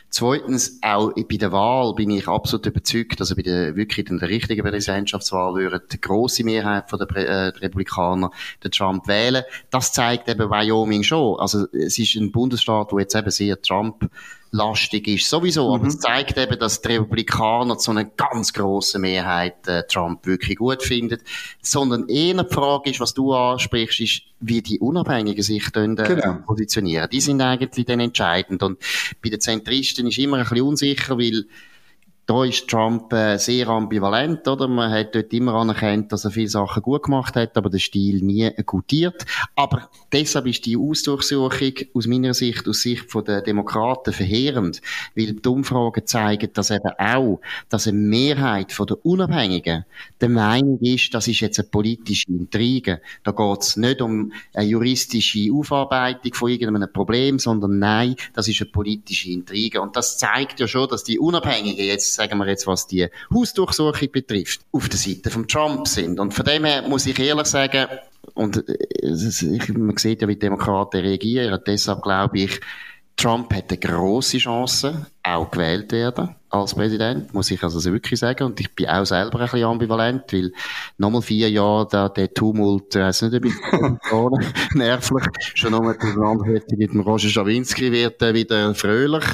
Zweitens, 0.10 0.80
auch 0.82 1.14
bei 1.14 1.38
der 1.38 1.52
Wahl 1.52 1.94
bin 1.94 2.12
ich 2.12 2.28
absolut 2.28 2.66
überzeugt, 2.66 3.20
dass 3.20 3.30
er 3.30 3.38
bei 3.38 3.44
der, 3.44 3.76
wirklich 3.76 4.10
in 4.10 4.20
der 4.20 4.28
richtigen 4.28 4.64
Präsidentschaftswahl 4.64 5.56
würde 5.56 5.82
die 5.92 6.02
grosse 6.02 6.44
Mehrheit 6.44 6.92
der, 6.92 7.16
äh, 7.16 7.48
Republikaner 7.48 8.32
den 8.64 8.72
Trump 8.72 9.08
wählen. 9.08 9.44
Das 9.70 9.94
zeigt 9.94 10.28
eben 10.28 10.50
Wyoming 10.50 11.04
schon. 11.04 11.40
Also, 11.40 11.68
es 11.72 11.98
ist 11.98 12.16
ein 12.16 12.32
Bundesstaat, 12.32 12.92
wo 12.92 13.00
jetzt 13.00 13.16
eben 13.16 13.32
sehr 13.32 13.62
Trump 13.62 14.10
lastig 14.52 15.08
ist, 15.08 15.30
sowieso. 15.30 15.70
Mhm. 15.70 15.74
Aber 15.76 15.88
es 15.88 16.00
zeigt 16.00 16.38
eben, 16.38 16.58
dass 16.60 16.82
die 16.82 16.90
Republikaner 16.90 17.78
zu 17.78 17.92
einer 17.92 18.06
ganz 18.06 18.54
grossen 18.54 19.02
Mehrheit 19.02 19.68
äh, 19.68 19.84
Trump 19.84 20.26
wirklich 20.26 20.58
gut 20.58 20.84
finden. 20.84 21.20
Sondern 21.62 22.08
eher 22.08 22.44
die 22.44 22.54
Frage 22.54 22.90
ist, 22.90 23.00
was 23.00 23.14
du 23.14 23.34
ansprichst, 23.34 24.00
ist, 24.00 24.22
wie 24.40 24.62
die 24.62 24.80
Unabhängigen 24.80 25.44
sich 25.44 25.70
dann, 25.72 25.98
äh, 25.98 26.04
genau. 26.04 26.38
positionieren. 26.46 27.10
Die 27.12 27.22
sind 27.22 27.42
eigentlich 27.42 27.86
dann 27.86 28.00
entscheidend. 28.00 28.64
Und 28.64 28.80
bei 29.24 29.30
den 29.30 29.40
Zentristen 29.40 30.08
ist 30.08 30.18
immer 30.18 30.38
ein 30.38 30.44
bisschen 30.44 30.62
unsicher, 30.62 31.18
weil 31.18 31.46
da 32.30 32.44
ist 32.44 32.68
Trump 32.68 33.12
äh, 33.12 33.40
sehr 33.40 33.70
ambivalent, 33.70 34.48
oder? 34.48 34.68
Man 34.68 34.92
hat 34.92 35.16
dort 35.16 35.34
immer 35.34 35.56
anerkannt, 35.56 36.12
dass 36.12 36.26
er 36.26 36.32
viele 36.32 36.48
Sachen 36.48 36.84
gut 36.84 37.02
gemacht 37.02 37.36
hat, 37.36 37.58
aber 37.58 37.72
der 37.72 37.80
Stil 37.80 38.22
nie 38.22 38.52
gutiert. 38.68 39.26
Aber 39.56 39.90
deshalb 40.14 40.46
ist 40.46 40.64
die 40.68 40.78
Ausdurchsuchung 40.78 41.74
aus 41.96 42.06
meiner 42.06 42.36
Sicht, 42.36 42.68
aus 42.68 42.82
Sicht 42.82 43.06
der 43.28 43.42
Demokraten 43.42 44.14
verheerend, 44.14 44.80
weil 45.16 45.34
die 45.34 45.50
Umfragen 45.50 46.06
zeigen, 46.06 46.52
dass 46.54 46.70
eben 46.70 46.92
auch, 47.00 47.42
dass 47.68 47.88
eine 47.88 47.98
Mehrheit 47.98 48.78
der 48.78 49.04
Unabhängigen 49.04 49.86
der 50.22 50.30
Meinung 50.30 50.78
ist, 50.82 51.12
das 51.16 51.28
ist 51.28 51.40
jetzt 51.40 51.58
eine 51.58 51.70
politische 51.70 52.28
Intrige. 52.28 53.02
Da 53.24 53.32
geht 53.32 53.62
es 53.62 53.76
nicht 53.76 54.04
um 54.04 54.34
eine 54.54 54.68
juristische 54.68 55.52
Aufarbeitung 55.52 56.36
von 56.36 56.52
irgendeinem 56.52 56.94
Problem, 56.94 57.40
sondern 57.40 57.80
nein, 57.80 58.16
das 58.34 58.48
ist 58.48 58.62
eine 58.62 58.70
politische 58.70 59.32
Intrige. 59.32 59.82
Und 59.82 59.96
das 59.96 60.20
zeigt 60.20 60.60
ja 60.60 60.68
schon, 60.68 60.88
dass 60.90 61.04
die 61.04 61.18
Unabhängigen 61.18 61.86
jetzt 61.86 62.19
sagen 62.20 62.38
wir 62.38 62.48
jetzt, 62.48 62.68
was 62.68 62.86
die 62.86 63.08
Hausdurchsuchung 63.34 64.12
betrifft, 64.12 64.62
auf 64.72 64.90
der 64.90 65.00
Seite 65.00 65.30
von 65.30 65.48
Trump 65.48 65.88
sind. 65.88 66.20
Und 66.20 66.34
von 66.34 66.46
dem 66.46 66.66
her 66.66 66.82
muss 66.88 67.06
ich 67.06 67.18
ehrlich 67.18 67.48
sagen, 67.48 67.88
und 68.34 68.58
äh, 68.68 69.72
man 69.74 69.98
sieht 69.98 70.22
ja, 70.22 70.28
wie 70.28 70.36
die 70.36 70.40
Demokraten 70.40 71.02
reagieren, 71.02 71.60
deshalb 71.66 72.04
glaube 72.04 72.40
ich, 72.40 72.60
Trump 73.16 73.54
hat 73.54 73.70
eine 73.70 73.80
grosse 73.80 74.38
Chance, 74.38 75.06
auch 75.36 75.52
gewählt 75.52 75.92
werden. 75.92 76.36
als 76.52 76.74
Präsident, 76.74 77.34
muss 77.34 77.52
ich 77.52 77.62
also 77.64 77.84
wirklich 77.92 78.20
sagen. 78.20 78.46
Und 78.46 78.60
ich 78.60 78.74
bin 78.74 78.88
auch 78.88 79.06
selber 79.06 79.40
ein 79.40 79.46
bisschen 79.46 79.66
ambivalent, 79.66 80.24
weil 80.34 80.52
nochmal 80.98 81.22
vier 81.22 81.50
Jahre 81.50 81.88
da, 81.90 82.10
der 82.10 82.34
Tumult, 82.34 82.96
äh, 82.96 83.02
weiß 83.02 83.24
nicht, 83.24 83.36
ob 83.36 83.46
ich 83.46 83.54
nervlich, 84.74 85.24
schon 85.54 85.72
nochmal 85.72 85.96
Landwirte 86.02 86.76
mit 86.76 86.92
dem 86.92 87.02
Roger 87.02 87.30
Schawinski 87.30 87.92
wird 87.92 88.22
äh, 88.24 88.34
wieder 88.34 88.74
fröhlich. 88.74 89.26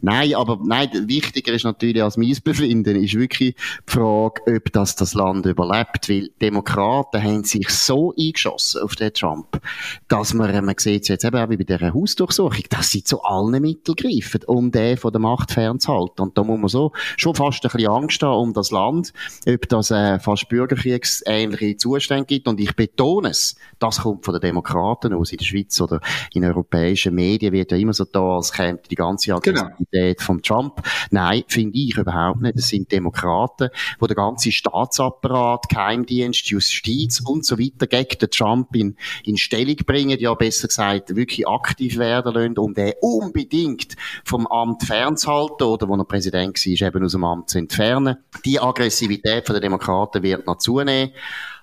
Nein, 0.00 0.34
aber 0.34 0.58
nein, 0.64 0.90
wichtiger 1.06 1.52
ist 1.52 1.64
natürlich 1.64 2.02
als 2.02 2.16
mein 2.16 2.36
Befinden, 2.42 2.96
ist 2.96 3.14
wirklich 3.14 3.54
die 3.54 3.90
Frage, 3.92 4.56
ob 4.56 4.72
das 4.72 4.96
das 4.96 5.14
Land 5.14 5.46
überlebt, 5.46 6.08
weil 6.08 6.30
Demokraten 6.40 7.22
haben 7.22 7.44
sich 7.44 7.68
so 7.68 8.12
eingeschossen 8.18 8.82
auf 8.82 8.96
den 8.96 9.12
Trump, 9.12 9.60
dass 10.08 10.34
man, 10.34 10.64
man 10.64 10.74
sieht 10.78 11.02
es 11.02 11.08
jetzt 11.08 11.24
eben 11.24 11.36
auch 11.36 11.48
wie 11.48 11.56
bei 11.56 11.64
dieser 11.64 11.94
Hausdurchsuchung, 11.94 12.64
dass 12.70 12.90
sie 12.90 13.04
zu 13.04 13.22
allen 13.22 13.62
Mitteln 13.62 13.94
greifen, 13.94 14.40
um 14.46 14.72
den 14.72 14.96
von 14.96 15.12
der 15.12 15.20
Macht 15.20 15.35
fernzuhalten. 15.48 16.22
Und 16.22 16.38
da 16.38 16.44
muss 16.44 16.58
man 16.58 16.68
so 16.68 16.92
schon 17.16 17.34
fast 17.34 17.64
ein 17.64 17.70
bisschen 17.70 17.90
Angst 17.90 18.22
haben 18.22 18.40
um 18.40 18.52
das 18.52 18.70
Land, 18.70 19.12
ob 19.46 19.68
das 19.68 19.90
äh, 19.90 20.18
fast 20.18 20.48
bürgerkriegsähnliche 20.48 21.76
Zustände 21.76 22.26
gibt. 22.26 22.48
Und 22.48 22.60
ich 22.60 22.74
betone 22.74 23.30
es, 23.30 23.56
das 23.78 24.00
kommt 24.00 24.24
von 24.24 24.34
den 24.34 24.40
Demokraten 24.40 25.12
aus. 25.12 25.32
In 25.32 25.38
der 25.38 25.44
Schweiz 25.44 25.80
oder 25.80 26.00
in 26.32 26.44
europäischen 26.44 27.14
Medien 27.14 27.52
wird 27.52 27.72
ja 27.72 27.78
immer 27.78 27.92
so 27.92 28.04
da, 28.04 28.36
als 28.36 28.52
käme 28.52 28.78
die 28.90 28.94
ganze 28.94 29.26
genau. 29.26 29.36
Aggressivität 29.38 30.18
genau. 30.18 30.26
von 30.26 30.42
Trump. 30.42 30.82
Nein, 31.10 31.44
finde 31.48 31.78
ich 31.78 31.96
überhaupt 31.96 32.40
nicht. 32.40 32.56
Es 32.56 32.68
sind 32.68 32.90
Demokraten, 32.90 33.68
wo 33.98 34.06
der 34.06 34.16
ganze 34.16 34.52
Staatsapparat, 34.52 35.68
Geheimdienst, 35.68 36.48
Justiz 36.48 37.20
und 37.20 37.44
so 37.44 37.58
weiter 37.58 37.86
gegen 37.86 38.18
den 38.18 38.30
Trump 38.30 38.74
in, 38.74 38.96
in 39.24 39.36
Stellung 39.36 39.76
bringen, 39.86 40.18
ja 40.18 40.34
besser 40.34 40.68
gesagt 40.68 41.14
wirklich 41.14 41.46
aktiv 41.46 41.98
werden 41.98 42.34
lassen, 42.34 42.58
um 42.58 42.74
den 42.74 42.92
unbedingt 43.00 43.96
vom 44.24 44.46
Amt 44.46 44.84
fernzuhalten 44.84 45.25
oder, 45.28 45.88
wo 45.88 45.96
er 45.96 46.04
Präsident 46.04 46.56
war, 46.56 46.88
eben 46.88 47.04
aus 47.04 47.12
dem 47.12 47.24
Amt 47.24 47.50
zu 47.50 47.58
entfernen. 47.58 48.18
Die 48.44 48.60
Aggressivität 48.60 49.48
der 49.48 49.60
Demokraten 49.60 50.22
wird 50.22 50.46
noch 50.46 50.58
zunehmen. 50.58 51.12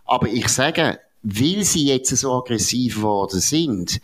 Aber 0.06 0.28
ich 0.28 0.48
sage, 0.50 1.00
weil 1.24 1.64
sie 1.64 1.86
jetzt 1.88 2.16
so 2.16 2.34
aggressiv 2.34 2.96
geworden 2.96 3.40
sind, 3.40 4.02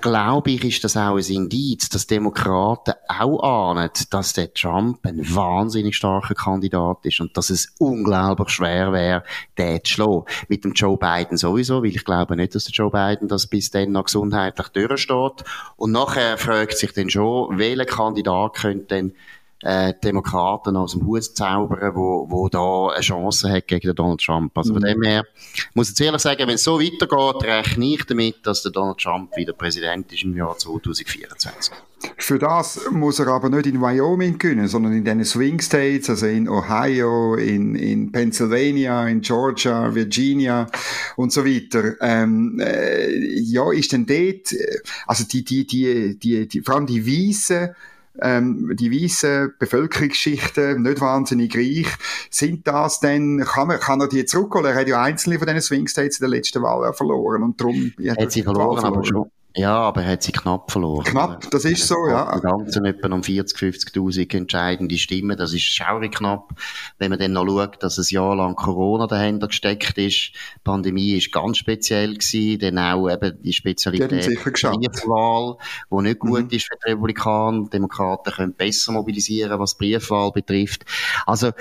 glaube 0.00 0.50
ich, 0.50 0.64
ist 0.64 0.84
das 0.84 0.96
auch 0.96 1.16
ein 1.16 1.24
Indiz, 1.24 1.88
dass 1.88 2.06
Demokraten 2.06 2.94
auch 3.08 3.42
ahnen, 3.42 3.90
dass 4.10 4.32
der 4.32 4.52
Trump 4.52 5.04
ein 5.04 5.34
wahnsinnig 5.34 5.96
starker 5.96 6.34
Kandidat 6.34 6.98
ist 7.04 7.20
und 7.20 7.36
dass 7.36 7.50
es 7.50 7.72
unglaublich 7.78 8.50
schwer 8.50 8.92
wäre, 8.92 9.24
den 9.58 9.84
zu 9.84 9.92
schlagen. 9.92 10.24
Mit 10.48 10.64
dem 10.64 10.72
Joe 10.72 10.96
Biden 10.96 11.36
sowieso, 11.36 11.82
weil 11.82 11.90
ich 11.90 12.04
glaube 12.04 12.36
nicht, 12.36 12.54
dass 12.54 12.64
der 12.64 12.72
Joe 12.72 12.90
Biden 12.90 13.28
das 13.28 13.46
bis 13.46 13.70
dann 13.70 13.92
noch 13.92 14.04
gesundheitlich 14.04 14.68
durchsteht. 14.68 15.44
Und 15.76 15.92
nachher 15.92 16.38
fragt 16.38 16.78
sich 16.78 16.92
dann 16.92 17.10
schon, 17.10 17.58
welcher 17.58 17.84
Kandidat 17.84 18.54
könnte 18.54 18.86
denn 18.86 19.14
äh, 19.62 19.94
Demokraten 20.02 20.76
aus 20.76 20.92
dem 20.92 21.06
Hut 21.06 21.24
zaubern, 21.24 21.94
wo, 21.94 22.26
wo 22.28 22.48
da 22.48 22.88
eine 22.94 23.00
Chance 23.00 23.50
hat 23.50 23.66
gegen 23.66 23.94
Donald 23.94 24.20
Trump. 24.20 24.56
Also 24.56 24.74
von 24.74 24.82
mhm. 24.82 24.86
dem 24.86 25.02
her, 25.02 25.24
muss 25.74 25.90
ich 25.90 26.00
ehrlich 26.04 26.20
sagen, 26.20 26.46
wenn 26.46 26.56
es 26.56 26.64
so 26.64 26.80
weitergeht, 26.80 27.44
rechne 27.44 27.86
ich 27.86 28.04
damit, 28.04 28.46
dass 28.46 28.62
der 28.62 28.72
Donald 28.72 28.98
Trump 28.98 29.36
wieder 29.36 29.54
Präsident 29.54 30.12
ist 30.12 30.24
im 30.24 30.36
Jahr 30.36 30.56
2024. 30.56 31.72
Für 32.18 32.38
das 32.38 32.90
muss 32.90 33.18
er 33.18 33.28
aber 33.28 33.48
nicht 33.48 33.66
in 33.66 33.80
Wyoming 33.80 34.38
gewinnen, 34.38 34.68
sondern 34.68 34.92
in 34.92 35.04
den 35.04 35.24
Swing 35.24 35.60
States, 35.60 36.10
also 36.10 36.26
in 36.26 36.48
Ohio, 36.48 37.34
in, 37.34 37.74
in 37.74 38.12
Pennsylvania, 38.12 39.08
in 39.08 39.22
Georgia, 39.22 39.94
Virginia 39.94 40.66
und 41.16 41.32
so 41.32 41.44
weiter. 41.44 41.94
Ähm, 42.02 42.60
äh, 42.60 43.10
ja, 43.40 43.72
ist 43.72 43.92
denn 43.92 44.04
dort, 44.04 44.52
äh, 44.52 44.78
also 45.06 45.24
die, 45.24 45.42
die, 45.42 45.66
die, 45.66 46.18
die, 46.18 46.46
die 46.46 46.60
vor 46.60 46.74
allem 46.74 46.86
die 46.86 47.06
Weißen, 47.06 47.74
ähm, 48.22 48.72
die 48.74 48.90
weißen 48.90 49.54
Bevölkerungsschichten, 49.58 50.82
nicht 50.82 51.00
wahnsinnig 51.00 51.56
reich, 51.56 51.88
sind 52.30 52.66
das 52.66 53.00
denn, 53.00 53.44
kann, 53.46 53.68
man, 53.68 53.78
kann 53.80 54.00
er 54.00 54.08
die 54.08 54.24
zurückholen? 54.24 54.72
Er 54.72 54.80
hat 54.80 54.88
ja 54.88 55.02
einzelne 55.02 55.38
von 55.38 55.46
diesen 55.46 55.62
Swing 55.62 55.86
States 55.86 56.18
in 56.18 56.24
der 56.24 56.30
letzten 56.30 56.62
Wahl 56.62 56.92
verloren 56.92 57.42
und 57.42 57.60
darum 57.60 57.92
hat, 58.08 58.18
hat 58.18 58.32
sie 58.32 58.42
verloren, 58.42 58.80
verloren, 58.80 58.94
aber 58.94 59.04
schon. 59.04 59.30
Ja, 59.56 59.74
aber 59.74 60.02
er 60.02 60.12
hat 60.12 60.22
sie 60.22 60.32
knapp 60.32 60.70
verloren. 60.70 61.04
Knapp, 61.04 61.50
das 61.50 61.64
ist 61.64 61.88
so, 61.88 62.06
ja. 62.08 62.36
Die 62.36 62.42
ganzen 62.42 62.84
etwa 62.84 63.08
um 63.08 63.22
40, 63.22 63.58
50.000 63.58 64.36
entscheidende 64.36 64.98
Stimmen, 64.98 65.36
das 65.38 65.54
ist 65.54 65.62
schaurig 65.62 66.14
knapp. 66.14 66.50
Wenn 66.98 67.08
man 67.08 67.18
dann 67.18 67.32
noch 67.32 67.46
schaut, 67.46 67.82
dass 67.82 67.96
ein 67.96 68.04
Jahr 68.10 68.36
lang 68.36 68.54
Corona 68.54 69.06
dahinter 69.06 69.48
gesteckt 69.48 69.96
ist, 69.96 70.32
die 70.32 70.60
Pandemie 70.62 71.16
ist 71.16 71.32
ganz 71.32 71.56
speziell 71.56 72.14
gewesen, 72.14 72.58
dann 72.58 72.78
auch 72.78 73.08
eben 73.08 73.40
die 73.42 73.54
Spezialität 73.54 74.26
der 74.26 74.70
Briefwahl, 74.70 75.56
die 75.90 76.02
nicht 76.02 76.18
gut 76.18 76.44
mhm. 76.44 76.50
ist 76.50 76.66
für 76.66 76.76
die 76.84 76.90
Republikaner. 76.90 77.64
Die 77.64 77.70
Demokraten 77.70 78.32
können 78.32 78.52
besser 78.52 78.92
mobilisieren, 78.92 79.58
was 79.58 79.74
die 79.78 79.86
Briefwahl 79.86 80.32
betrifft. 80.32 80.84
Also, 81.24 81.52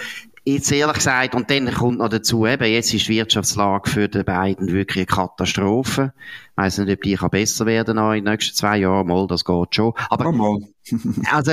Jetzt 0.47 0.71
ehrlich 0.71 0.97
gesagt, 0.97 1.33
und 1.33 1.49
dann 1.49 1.73
kommt 1.73 1.97
noch 1.97 2.09
dazu, 2.09 2.45
eben, 2.45 2.71
jetzt 2.71 2.93
ist 2.93 3.07
die 3.07 3.15
Wirtschaftslage 3.15 3.89
für 3.89 4.07
die 4.07 4.23
beiden 4.23 4.67
wirklich 4.67 5.07
eine 5.09 5.27
Katastrophe. 5.27 6.13
Ich 6.51 6.57
weiss 6.57 6.77
nicht, 6.77 6.93
ob 6.93 7.01
die 7.01 7.15
besser 7.15 7.65
werden 7.65 7.97
in 7.97 8.23
den 8.23 8.31
nächsten 8.31 8.55
zwei 8.55 8.77
Jahren. 8.77 9.07
Mal, 9.07 9.25
das 9.25 9.43
geht 9.43 9.73
schon. 9.75 9.93
Aber, 10.07 10.25
also, 11.31 11.51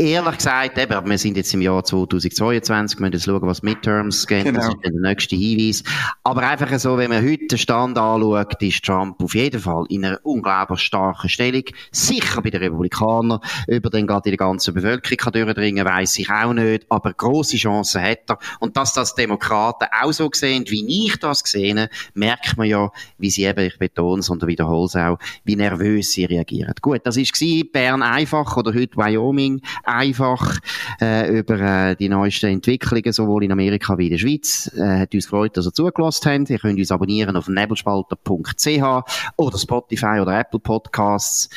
ehrlich 0.00 0.38
gesagt, 0.38 0.78
eben, 0.78 1.10
wir 1.10 1.18
sind 1.18 1.36
jetzt 1.36 1.52
im 1.52 1.60
Jahr 1.60 1.84
2022, 1.84 2.98
wir 2.98 3.02
müssen 3.02 3.12
jetzt 3.12 3.24
schauen, 3.26 3.42
was 3.42 3.62
Midterms 3.62 4.26
gehen, 4.26 4.44
genau. 4.44 4.60
das 4.60 4.68
ist 4.68 4.76
der 4.82 4.92
nächste 4.92 5.36
Hinweis. 5.36 5.84
Aber 6.24 6.42
einfach 6.42 6.78
so, 6.78 6.96
wenn 6.96 7.10
man 7.10 7.22
heute 7.22 7.46
den 7.46 7.58
Stand 7.58 7.98
anschaut, 7.98 8.62
ist 8.62 8.82
Trump 8.82 9.22
auf 9.22 9.34
jeden 9.34 9.60
Fall 9.60 9.84
in 9.90 10.04
einer 10.04 10.18
unglaublich 10.22 10.80
starken 10.80 11.28
Stellung. 11.28 11.64
Sicher 11.92 12.40
bei 12.40 12.50
den 12.50 12.62
Republikanern. 12.62 13.40
Über 13.68 13.90
den 13.90 14.06
gerade 14.06 14.30
in 14.30 14.36
der 14.36 14.46
ganzen 14.46 14.72
Bevölkerung 14.72 15.16
kann 15.18 15.32
durchdringen, 15.32 15.84
weiss 15.84 16.18
ich 16.18 16.30
auch 16.30 16.54
nicht. 16.54 16.86
Aber 16.88 17.12
grosse 17.12 17.58
Chancen 17.58 18.02
hat 18.02 18.30
er. 18.30 18.38
Und 18.58 18.76
dass 18.76 18.94
das 18.94 19.14
Demokraten 19.14 19.86
auch 20.00 20.12
so 20.12 20.30
sehen, 20.32 20.64
wie 20.68 21.06
ich 21.06 21.18
das 21.18 21.44
gesehen 21.44 21.88
merkt 22.14 22.56
man 22.56 22.66
ja, 22.66 22.90
wie 23.18 23.30
sie 23.30 23.44
eben, 23.44 23.66
ich 23.66 23.78
betone 23.78 24.20
es 24.20 24.30
und 24.30 24.46
wiederhole 24.46 24.86
es 24.86 24.96
auch, 24.96 25.18
wie 25.44 25.56
nervös 25.56 26.12
sie 26.12 26.24
reagieren. 26.24 26.74
Gut, 26.80 27.00
das 27.04 27.16
war 27.16 27.64
Bern 27.72 28.02
einfach 28.02 28.56
oder 28.56 28.72
heute 28.72 28.96
Wyoming 28.96 29.60
einfach 29.94 30.58
äh, 31.00 31.38
über 31.38 31.60
äh, 31.60 31.96
die 31.96 32.08
neuesten 32.08 32.46
Entwicklungen, 32.46 33.12
sowohl 33.12 33.44
in 33.44 33.52
Amerika 33.52 33.96
wie 33.98 34.06
in 34.06 34.12
der 34.12 34.18
Schweiz. 34.18 34.70
Äh, 34.76 35.00
hat 35.00 35.14
uns 35.14 35.24
gefreut, 35.24 35.56
dass 35.56 35.66
ihr 35.66 35.72
zugelassen 35.72 36.30
habt. 36.30 36.50
Ihr 36.50 36.58
könnt 36.58 36.78
uns 36.78 36.90
abonnieren 36.90 37.36
auf 37.36 37.48
nebelspalter.ch 37.48 39.32
oder 39.36 39.58
Spotify 39.58 40.20
oder 40.20 40.38
Apple 40.40 40.60
Podcasts. 40.60 41.48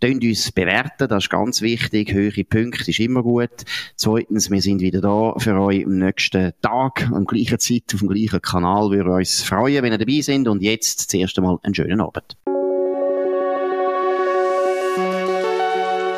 Tönt 0.00 0.22
uns 0.24 0.50
bewerten, 0.52 1.08
das 1.08 1.24
ist 1.24 1.30
ganz 1.30 1.62
wichtig. 1.62 2.12
Höhere 2.12 2.44
Punkte 2.44 2.90
ist 2.90 3.00
immer 3.00 3.22
gut. 3.22 3.50
Zweitens, 3.96 4.50
wir 4.50 4.60
sind 4.60 4.80
wieder 4.80 5.00
da 5.00 5.34
für 5.38 5.58
euch 5.60 5.84
am 5.84 5.98
nächsten 5.98 6.52
Tag, 6.62 7.08
am 7.12 7.24
gleichen 7.24 7.58
Zeit, 7.58 7.84
auf 7.94 8.00
dem 8.00 8.08
gleichen 8.08 8.40
Kanal. 8.40 8.90
Wir 8.90 9.06
uns 9.06 9.42
freuen, 9.42 9.82
wenn 9.82 9.92
ihr 9.92 9.98
dabei 9.98 10.20
sind. 10.20 10.48
Und 10.48 10.62
jetzt 10.62 11.10
zuerst 11.10 11.38
einmal 11.38 11.58
einen 11.62 11.74
schönen 11.74 12.00
Abend. 12.00 12.36